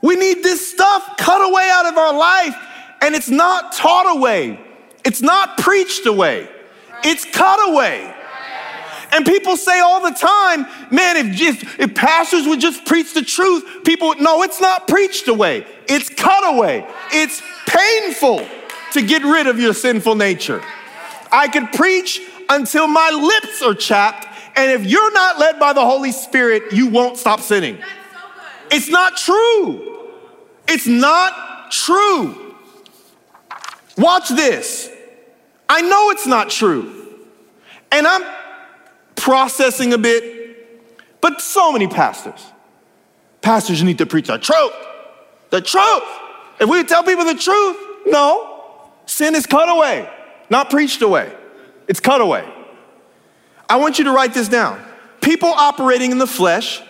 [0.00, 2.54] We need this stuff cut away out of our life,
[3.00, 4.60] and it's not taught away,
[5.04, 6.46] it's not preached away,
[7.02, 8.14] it's cut away.
[9.12, 13.22] And people say all the time, man, if, if, if pastors would just preach the
[13.22, 15.64] truth, people would, no, it's not preached away.
[15.86, 16.84] It's cut away.
[17.12, 18.44] It's painful
[18.92, 20.62] to get rid of your sinful nature.
[21.30, 24.26] I could preach until my lips are chapped.
[24.56, 27.76] And if you're not led by the Holy Spirit, you won't stop sinning.
[27.76, 27.82] So
[28.70, 30.10] it's not true.
[30.68, 32.54] It's not true.
[33.96, 34.90] Watch this.
[35.68, 37.18] I know it's not true.
[37.90, 38.22] And I'm
[39.16, 42.44] processing a bit, but so many pastors.
[43.40, 44.72] Pastors need to preach the truth.
[45.50, 46.02] The truth.
[46.60, 47.76] If we tell people the truth,
[48.06, 50.08] no, sin is cut away,
[50.50, 51.32] not preached away.
[51.88, 52.50] It's cutaway.
[53.68, 54.84] I want you to write this down.
[55.20, 56.82] People operating in the flesh,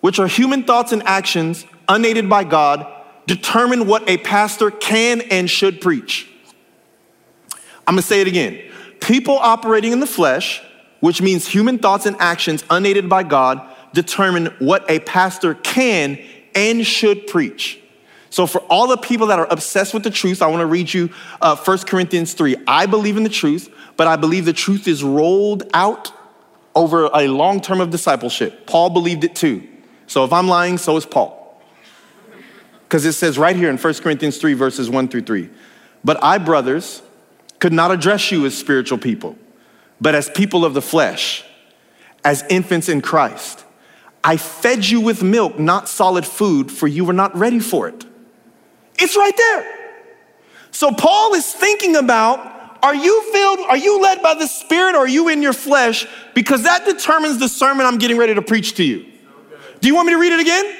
[0.00, 2.86] which are human thoughts and actions unaided by God,
[3.26, 6.28] determine what a pastor can and should preach.
[7.86, 8.60] I'm gonna say it again.
[9.00, 10.62] People operating in the flesh,
[11.00, 13.60] which means human thoughts and actions unaided by God,
[13.92, 16.18] determine what a pastor can
[16.54, 17.80] and should preach.
[18.36, 20.92] So, for all the people that are obsessed with the truth, I want to read
[20.92, 21.08] you
[21.40, 22.56] uh, 1 Corinthians 3.
[22.66, 26.12] I believe in the truth, but I believe the truth is rolled out
[26.74, 28.66] over a long term of discipleship.
[28.66, 29.66] Paul believed it too.
[30.06, 31.62] So, if I'm lying, so is Paul.
[32.82, 35.48] Because it says right here in 1 Corinthians 3, verses 1 through 3.
[36.04, 37.00] But I, brothers,
[37.58, 39.38] could not address you as spiritual people,
[39.98, 41.42] but as people of the flesh,
[42.22, 43.64] as infants in Christ.
[44.22, 48.04] I fed you with milk, not solid food, for you were not ready for it.
[48.98, 49.76] It's right there.
[50.70, 54.98] So Paul is thinking about are you filled, are you led by the Spirit or
[54.98, 56.06] are you in your flesh?
[56.34, 59.06] Because that determines the sermon I'm getting ready to preach to you.
[59.80, 60.76] Do you want me to read it again?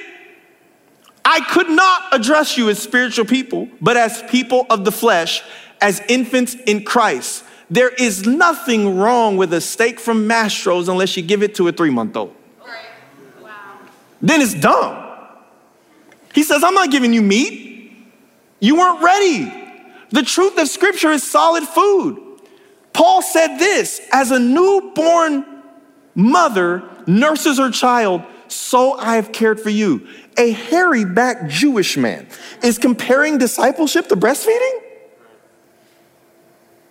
[1.25, 5.43] I could not address you as spiritual people, but as people of the flesh,
[5.81, 7.43] as infants in Christ.
[7.69, 11.73] There is nothing wrong with a steak from Mastro's unless you give it to a
[11.73, 12.33] three month old.
[13.41, 13.49] Wow.
[14.21, 15.03] Then it's dumb.
[16.33, 17.66] He says, I'm not giving you meat.
[18.59, 19.53] You weren't ready.
[20.09, 22.41] The truth of Scripture is solid food.
[22.93, 25.45] Paul said this as a newborn
[26.15, 30.07] mother nurses her child, so I have cared for you.
[30.37, 32.27] A hairy backed Jewish man
[32.63, 34.81] is comparing discipleship to breastfeeding?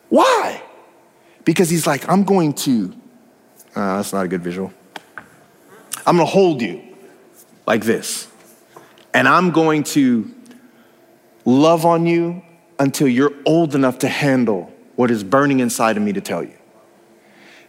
[0.09, 0.63] Why?
[1.45, 2.95] Because he's like, I'm going to,
[3.75, 4.73] uh, that's not a good visual.
[6.07, 6.83] I'm gonna hold you
[7.67, 8.29] like this,
[9.13, 10.33] and I'm going to
[11.47, 12.43] love on you
[12.79, 16.53] until you're old enough to handle what is burning inside of me to tell you.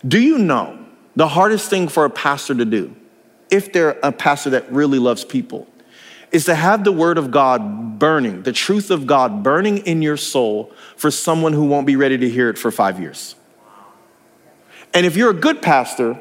[0.06, 2.96] Do you know the hardest thing for a pastor to do,
[3.50, 5.68] if they're a pastor that really loves people,
[6.32, 10.18] is to have the word of God burning, the truth of God burning in your
[10.18, 13.36] soul for someone who won't be ready to hear it for five years?
[14.94, 16.20] And if you're a good pastor,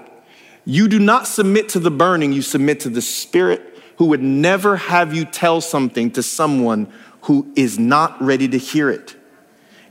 [0.65, 4.77] you do not submit to the burning, you submit to the Spirit who would never
[4.77, 6.93] have you tell something to someone
[7.27, 9.17] who is not ready to hear it.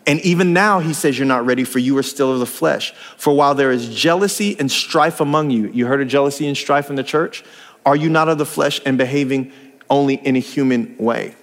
[0.07, 2.93] And even now, he says, You're not ready, for you are still of the flesh.
[3.17, 6.89] For while there is jealousy and strife among you, you heard of jealousy and strife
[6.89, 7.43] in the church?
[7.85, 9.51] Are you not of the flesh and behaving
[9.89, 11.35] only in a human way?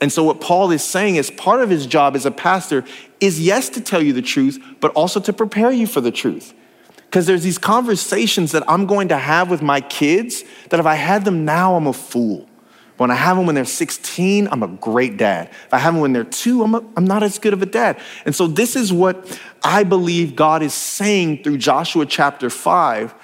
[0.00, 2.84] And so, what Paul is saying is part of his job as a pastor
[3.20, 6.54] is yes, to tell you the truth, but also to prepare you for the truth.
[6.96, 10.96] Because there's these conversations that I'm going to have with my kids that if I
[10.96, 12.48] had them now, I'm a fool.
[12.96, 15.50] When I have them when they're 16, I'm a great dad.
[15.66, 17.66] If I have them when they're two, I'm, a, I'm not as good of a
[17.66, 18.00] dad.
[18.24, 23.14] And so, this is what I believe God is saying through Joshua chapter 5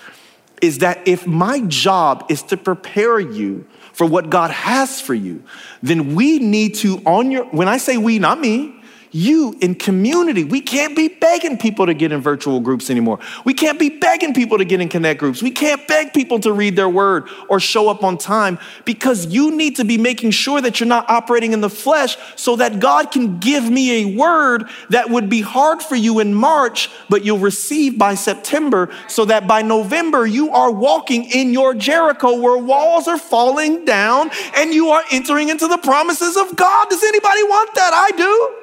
[0.60, 5.42] is that if my job is to prepare you for what God has for you,
[5.82, 8.81] then we need to, on your, when I say we, not me,
[9.12, 10.42] you in community.
[10.42, 13.18] We can't be begging people to get in virtual groups anymore.
[13.44, 15.42] We can't be begging people to get in connect groups.
[15.42, 19.54] We can't beg people to read their word or show up on time because you
[19.54, 23.10] need to be making sure that you're not operating in the flesh so that God
[23.10, 27.38] can give me a word that would be hard for you in March, but you'll
[27.38, 33.06] receive by September so that by November you are walking in your Jericho where walls
[33.08, 36.88] are falling down and you are entering into the promises of God.
[36.88, 37.92] Does anybody want that?
[37.92, 38.61] I do.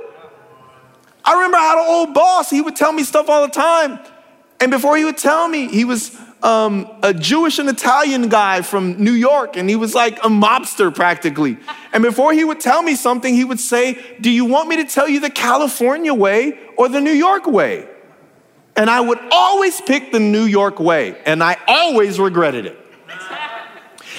[1.29, 3.99] I remember I had an old boss, he would tell me stuff all the time.
[4.59, 9.03] And before he would tell me, he was um, a Jewish and Italian guy from
[9.03, 11.59] New York, and he was like a mobster practically.
[11.93, 14.85] And before he would tell me something, he would say, Do you want me to
[14.85, 17.87] tell you the California way or the New York way?
[18.75, 22.79] And I would always pick the New York way, and I always regretted it.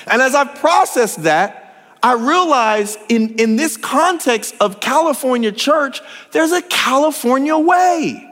[0.06, 1.59] And as I've processed that,
[2.03, 6.01] I realize in, in this context of California church,
[6.32, 8.26] there's a California way.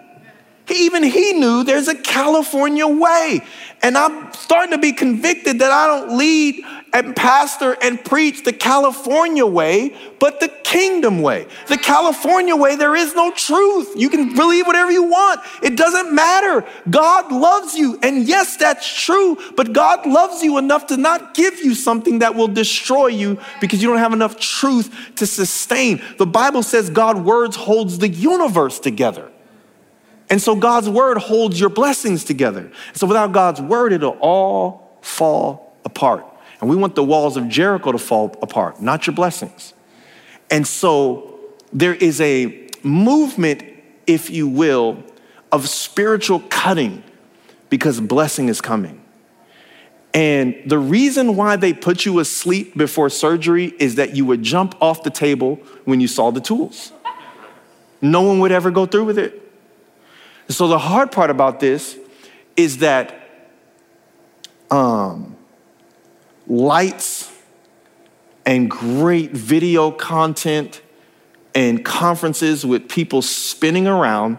[0.70, 3.40] Even he knew there's a California way.
[3.80, 8.52] And I'm starting to be convicted that I don't lead and pastor and preach the
[8.52, 11.46] California way, but the kingdom way.
[11.68, 13.92] The California way, there is no truth.
[13.94, 16.66] You can believe whatever you want, it doesn't matter.
[16.90, 17.98] God loves you.
[18.02, 22.34] And yes, that's true, but God loves you enough to not give you something that
[22.34, 26.02] will destroy you because you don't have enough truth to sustain.
[26.16, 29.30] The Bible says God's words holds the universe together.
[30.30, 32.70] And so God's word holds your blessings together.
[32.92, 36.24] So without God's word, it'll all fall apart.
[36.60, 39.74] And we want the walls of Jericho to fall apart, not your blessings.
[40.50, 41.38] And so
[41.72, 43.62] there is a movement,
[44.06, 45.02] if you will,
[45.52, 47.02] of spiritual cutting
[47.70, 49.02] because blessing is coming.
[50.14, 54.74] And the reason why they put you asleep before surgery is that you would jump
[54.80, 56.92] off the table when you saw the tools.
[58.00, 59.47] No one would ever go through with it.
[60.48, 61.96] So the hard part about this
[62.56, 63.14] is that
[64.70, 65.36] um,
[66.46, 67.30] lights
[68.46, 70.80] and great video content
[71.54, 74.38] and conferences with people spinning around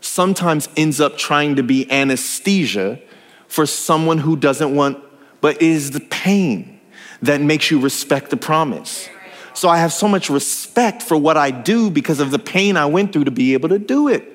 [0.00, 3.00] sometimes ends up trying to be anesthesia
[3.46, 4.98] for someone who doesn't want,
[5.40, 6.80] but is the pain
[7.22, 9.08] that makes you respect the promise.
[9.54, 12.86] So I have so much respect for what I do because of the pain I
[12.86, 14.33] went through to be able to do it.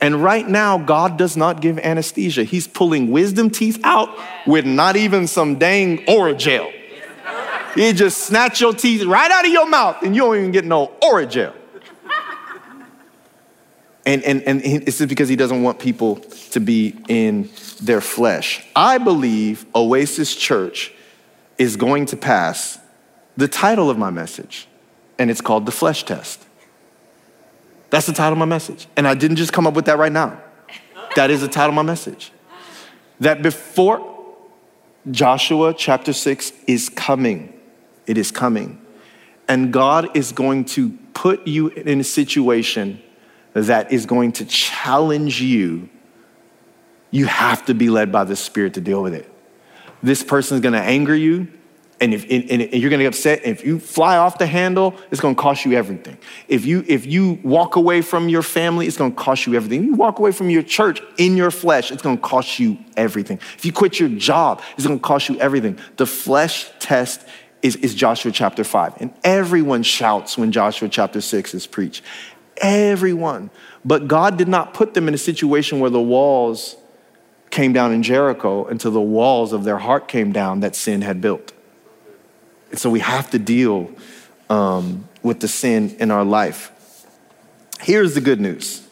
[0.00, 2.44] And right now, God does not give anesthesia.
[2.44, 4.10] He's pulling wisdom teeth out
[4.46, 6.72] with not even some dang Orajel.
[7.74, 10.64] He just snatch your teeth right out of your mouth and you don't even get
[10.64, 11.54] no Orajel.
[14.06, 16.16] And, and, and it's just because he doesn't want people
[16.52, 17.50] to be in
[17.82, 18.64] their flesh.
[18.76, 20.92] I believe Oasis Church
[21.58, 22.78] is going to pass
[23.36, 24.68] the title of my message,
[25.18, 26.45] and it's called The Flesh Test.
[27.90, 28.86] That's the title of my message.
[28.96, 30.40] And I didn't just come up with that right now.
[31.14, 32.32] That is the title of my message.
[33.20, 34.14] That before
[35.10, 37.58] Joshua chapter 6 is coming,
[38.06, 38.84] it is coming.
[39.48, 43.00] And God is going to put you in a situation
[43.54, 45.88] that is going to challenge you.
[47.10, 49.30] You have to be led by the Spirit to deal with it.
[50.02, 51.48] This person is going to anger you
[52.00, 54.94] and if and, and you're going to get upset if you fly off the handle
[55.10, 56.18] it's going to cost you everything.
[56.48, 59.80] If you if you walk away from your family it's going to cost you everything.
[59.80, 62.78] If you walk away from your church in your flesh it's going to cost you
[62.96, 63.38] everything.
[63.56, 65.78] If you quit your job it's going to cost you everything.
[65.96, 67.26] The flesh test
[67.62, 72.02] is, is joshua chapter 5 and everyone shouts when joshua chapter 6 is preached.
[72.58, 73.50] Everyone.
[73.84, 76.76] But god did not put them in a situation where the walls
[77.48, 81.22] came down in jericho until the walls of their heart came down that sin had
[81.22, 81.54] built
[82.76, 83.90] and so we have to deal
[84.50, 87.06] um, with the sin in our life.
[87.80, 88.86] Here's the good news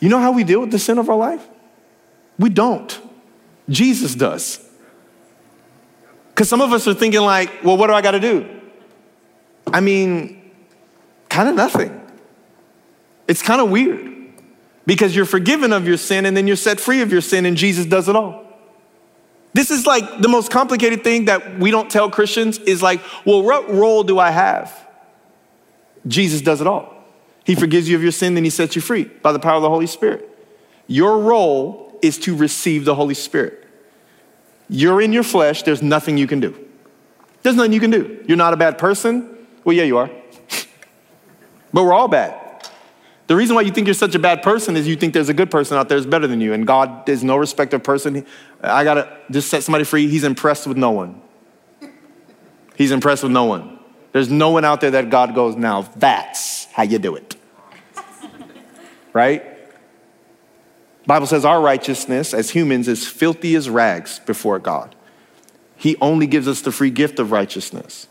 [0.00, 1.46] you know how we deal with the sin of our life?
[2.38, 2.98] We don't.
[3.68, 4.66] Jesus does.
[6.30, 8.48] Because some of us are thinking, like, well, what do I got to do?
[9.66, 10.50] I mean,
[11.28, 12.00] kind of nothing.
[13.28, 14.10] It's kind of weird
[14.86, 17.58] because you're forgiven of your sin and then you're set free of your sin, and
[17.58, 18.41] Jesus does it all.
[19.54, 23.42] This is like the most complicated thing that we don't tell Christians is like, well,
[23.42, 24.88] what role do I have?
[26.06, 26.92] Jesus does it all.
[27.44, 29.62] He forgives you of your sin, then he sets you free by the power of
[29.62, 30.28] the Holy Spirit.
[30.86, 33.66] Your role is to receive the Holy Spirit.
[34.68, 36.56] You're in your flesh, there's nothing you can do.
[37.42, 38.24] There's nothing you can do.
[38.26, 39.46] You're not a bad person.
[39.64, 40.08] Well, yeah, you are.
[41.72, 42.41] but we're all bad.
[43.32, 45.32] The reason why you think you're such a bad person is you think there's a
[45.32, 48.26] good person out there that's better than you, and God is no respecter of person.
[48.60, 50.06] I gotta just set somebody free.
[50.06, 51.22] He's impressed with no one.
[52.76, 53.78] He's impressed with no one.
[54.12, 57.34] There's no one out there that God goes, now that's how you do it.
[59.14, 59.42] right?
[61.06, 64.94] Bible says our righteousness as humans is filthy as rags before God.
[65.74, 68.08] He only gives us the free gift of righteousness.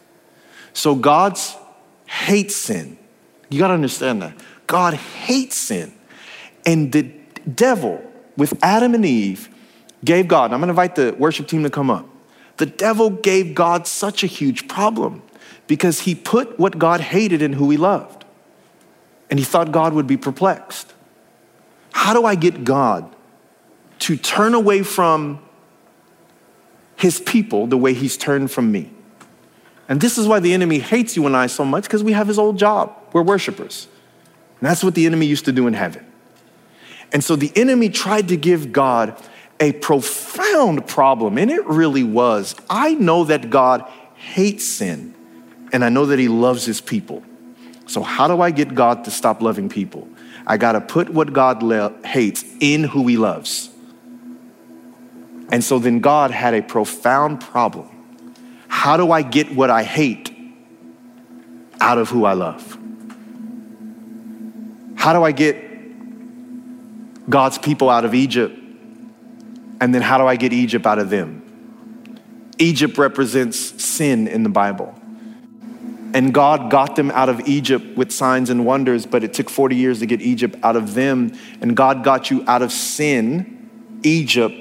[0.74, 1.56] So God's
[2.08, 2.98] hates sin.
[3.52, 4.34] You got to understand that.
[4.72, 5.92] God hates sin.
[6.66, 7.04] And the
[7.56, 8.02] devil
[8.38, 9.50] with Adam and Eve
[10.06, 12.08] gave God, I'm going to invite the worship team to come up.
[12.56, 15.24] The devil gave God such a huge problem
[15.68, 18.24] because he put what God hated in who he loved.
[19.30, 20.94] And he thought God would be perplexed.
[21.92, 23.14] How do I get God
[24.00, 25.42] to turn away from
[26.96, 28.90] his people the way he's turned from me?
[29.90, 32.30] And this is why the enemy hates you and I so much because we have
[32.30, 32.96] his old job.
[33.12, 33.90] We're worshipers.
[34.62, 36.06] And that's what the enemy used to do in heaven.
[37.12, 39.20] And so the enemy tried to give God
[39.60, 42.56] a profound problem, and it really was.
[42.70, 45.16] I know that God hates sin,
[45.74, 47.24] and I know that he loves his people.
[47.88, 50.08] So, how do I get God to stop loving people?
[50.48, 53.70] I got to put what God le- hates in who he loves.
[55.52, 57.90] And so then God had a profound problem.
[58.68, 60.34] How do I get what I hate
[61.82, 62.81] out of who I love?
[65.02, 65.58] How do I get
[67.28, 68.56] God's people out of Egypt?
[69.80, 71.42] And then how do I get Egypt out of them?
[72.60, 74.94] Egypt represents sin in the Bible.
[76.14, 79.76] And God got them out of Egypt with signs and wonders, but it took 40
[79.76, 81.36] years to get Egypt out of them.
[81.62, 83.72] And God got you out of sin,
[84.04, 84.56] Egypt,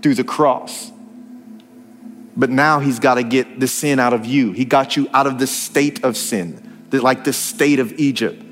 [0.00, 0.90] through the cross.
[2.34, 4.52] But now He's got to get the sin out of you.
[4.52, 8.44] He got you out of the state of sin, like the state of Egypt.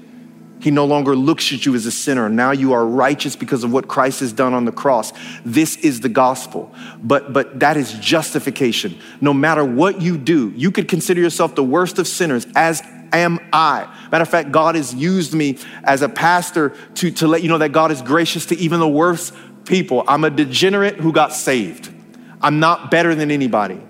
[0.64, 2.30] He no longer looks at you as a sinner.
[2.30, 5.12] Now you are righteous because of what Christ has done on the cross.
[5.44, 6.74] This is the gospel.
[7.02, 8.98] But, but that is justification.
[9.20, 13.40] No matter what you do, you could consider yourself the worst of sinners, as am
[13.52, 13.94] I.
[14.10, 17.58] Matter of fact, God has used me as a pastor to, to let you know
[17.58, 19.34] that God is gracious to even the worst
[19.66, 20.02] people.
[20.08, 21.92] I'm a degenerate who got saved.
[22.40, 23.82] I'm not better than anybody.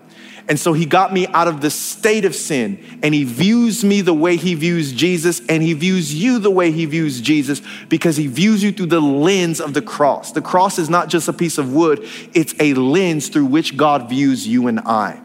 [0.47, 4.03] And so he got me out of the state of sin and he views me
[4.03, 8.17] the way he views Jesus and he views you the way he views Jesus because
[8.17, 10.33] he views you through the lens of the cross.
[10.33, 14.11] The cross is not just a piece of wood, it's a lens through which God
[14.11, 15.21] views you and I.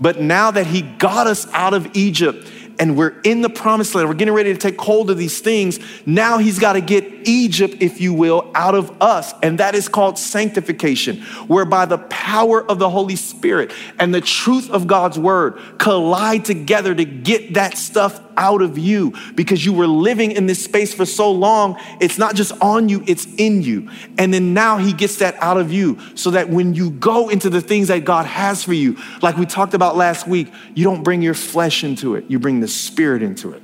[0.00, 2.48] But now that he got us out of Egypt
[2.78, 4.08] and we're in the promised land.
[4.08, 5.78] We're getting ready to take hold of these things.
[6.06, 9.32] Now he's got to get Egypt, if you will, out of us.
[9.42, 14.70] And that is called sanctification, whereby the power of the Holy Spirit and the truth
[14.70, 19.86] of God's word collide together to get that stuff out of you because you were
[19.86, 21.78] living in this space for so long.
[22.00, 23.90] It's not just on you, it's in you.
[24.18, 27.50] And then now he gets that out of you so that when you go into
[27.50, 31.02] the things that God has for you, like we talked about last week, you don't
[31.02, 33.62] bring your flesh into it, you bring the spirit into it.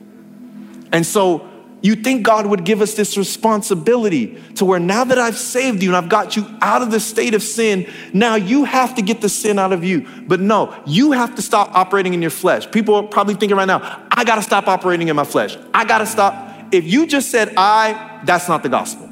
[0.93, 1.50] And so
[1.83, 5.91] you think God would give us this responsibility to where now that I've saved you
[5.91, 9.21] and I've got you out of the state of sin, now you have to get
[9.23, 10.07] the sin out of you.
[10.27, 12.71] But no, you have to stop operating in your flesh.
[12.71, 15.57] People are probably thinking right now, I gotta stop operating in my flesh.
[15.73, 16.69] I gotta stop.
[16.73, 19.09] If you just said I, that's not the gospel.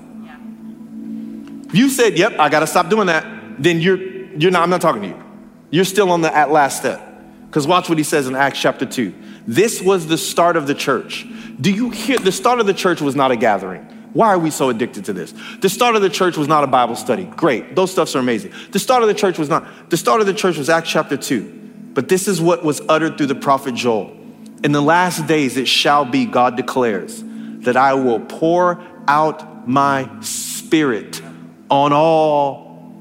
[1.69, 3.25] If you said, yep, I gotta stop doing that,
[3.59, 5.25] then you're you're not, I'm not talking to you.
[5.71, 7.03] You're still on the at last step.
[7.47, 9.15] Because watch what he says in Acts chapter 2.
[9.49, 11.27] This was the start of the church.
[11.59, 12.19] Do you hear?
[12.19, 13.81] The start of the church was not a gathering.
[14.13, 15.33] Why are we so addicted to this?
[15.61, 17.25] The start of the church was not a Bible study.
[17.25, 17.75] Great.
[17.75, 18.53] Those stuffs are amazing.
[18.73, 19.89] The start of the church was not.
[19.89, 21.91] The start of the church was Acts chapter 2.
[21.95, 24.15] But this is what was uttered through the prophet Joel.
[24.63, 27.25] In the last days it shall be, God declares,
[27.61, 31.23] that I will pour out my spirit
[31.71, 32.93] on all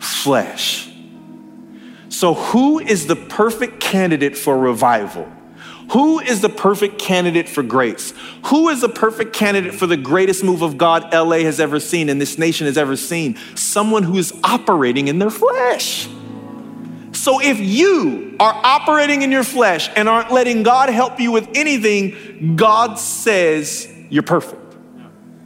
[0.00, 0.92] flesh.
[2.10, 5.32] So, who is the perfect candidate for revival?
[5.92, 8.14] Who is the perfect candidate for grace?
[8.46, 12.08] Who is the perfect candidate for the greatest move of God LA has ever seen
[12.08, 13.36] and this nation has ever seen?
[13.54, 16.08] Someone who is operating in their flesh
[17.14, 21.48] So if you are operating in your flesh and aren't letting God help you with
[21.54, 24.60] anything, God says you're perfect.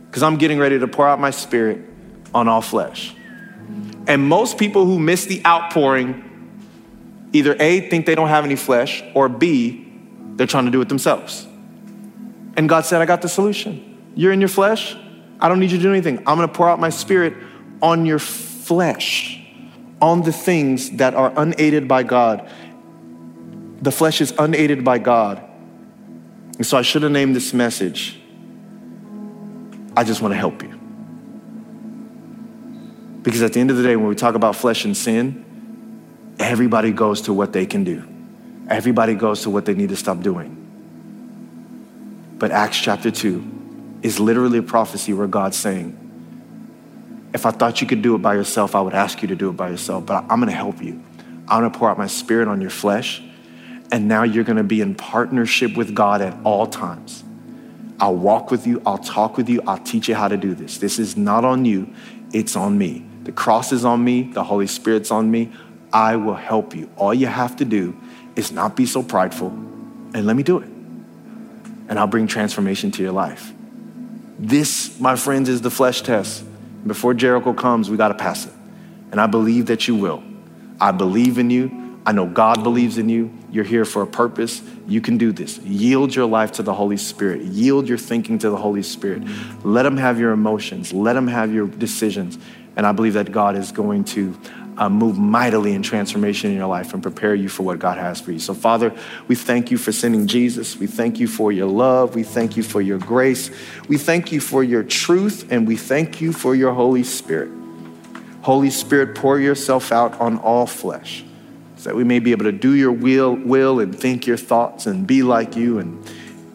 [0.07, 1.83] Because I'm getting ready to pour out my spirit
[2.35, 3.15] on all flesh.
[4.09, 6.25] And most people who miss the outpouring
[7.33, 9.88] either A, think they don't have any flesh, or B,
[10.39, 11.47] they're trying to do it themselves.
[12.57, 14.13] And God said, I got the solution.
[14.15, 14.97] You're in your flesh.
[15.41, 16.19] I don't need you to do anything.
[16.27, 17.35] I'm going to pour out my spirit
[17.83, 19.41] on your flesh,
[20.01, 22.49] on the things that are unaided by God.
[23.83, 25.43] The flesh is unaided by God.
[26.57, 28.21] And so I should have named this message
[29.97, 30.79] I just want to help you.
[33.23, 36.93] Because at the end of the day, when we talk about flesh and sin, everybody
[36.93, 38.07] goes to what they can do.
[38.69, 40.55] Everybody goes to what they need to stop doing.
[42.39, 45.97] But Acts chapter 2 is literally a prophecy where God's saying,
[47.35, 49.51] if I thought you could do it by yourself, I would ask you to do
[49.51, 51.03] it by yourself, but I'm gonna help you.
[51.49, 53.23] I'm gonna pour out my spirit on your flesh,
[53.91, 57.25] and now you're gonna be in partnership with God at all times.
[58.01, 60.79] I'll walk with you, I'll talk with you, I'll teach you how to do this.
[60.79, 61.93] This is not on you,
[62.33, 63.05] it's on me.
[63.25, 65.53] The cross is on me, the Holy Spirit's on me.
[65.93, 66.91] I will help you.
[66.97, 67.99] All you have to do
[68.39, 70.69] is not be so prideful and let me do it.
[71.89, 73.53] And I'll bring transformation to your life.
[74.39, 76.45] This, my friends, is the flesh test.
[76.87, 78.53] Before Jericho comes, we got to pass it.
[79.11, 80.23] And I believe that you will.
[80.81, 82.01] I believe in you.
[82.07, 83.31] I know God believes in you.
[83.51, 84.63] You're here for a purpose.
[84.87, 85.59] You can do this.
[85.59, 87.43] Yield your life to the Holy Spirit.
[87.43, 89.23] Yield your thinking to the Holy Spirit.
[89.65, 90.93] Let Him have your emotions.
[90.93, 92.39] Let Him have your decisions.
[92.77, 94.39] And I believe that God is going to
[94.79, 98.21] uh, move mightily in transformation in your life and prepare you for what God has
[98.21, 98.39] for you.
[98.39, 98.95] So, Father,
[99.27, 100.77] we thank you for sending Jesus.
[100.77, 102.15] We thank you for your love.
[102.15, 103.51] We thank you for your grace.
[103.89, 105.51] We thank you for your truth.
[105.51, 107.51] And we thank you for your Holy Spirit.
[108.43, 111.25] Holy Spirit, pour yourself out on all flesh
[111.77, 114.87] so that we may be able to do your will, will and think your thoughts
[114.87, 116.09] and be like you and,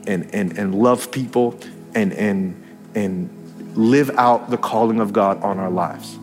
[0.07, 1.59] and, and, and love people
[1.93, 2.61] and, and,
[2.95, 3.29] and
[3.75, 6.17] live out the calling of God on our lives.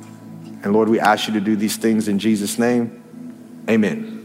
[0.63, 3.03] And Lord, we ask you to do these things in Jesus' name.
[3.69, 4.20] Amen.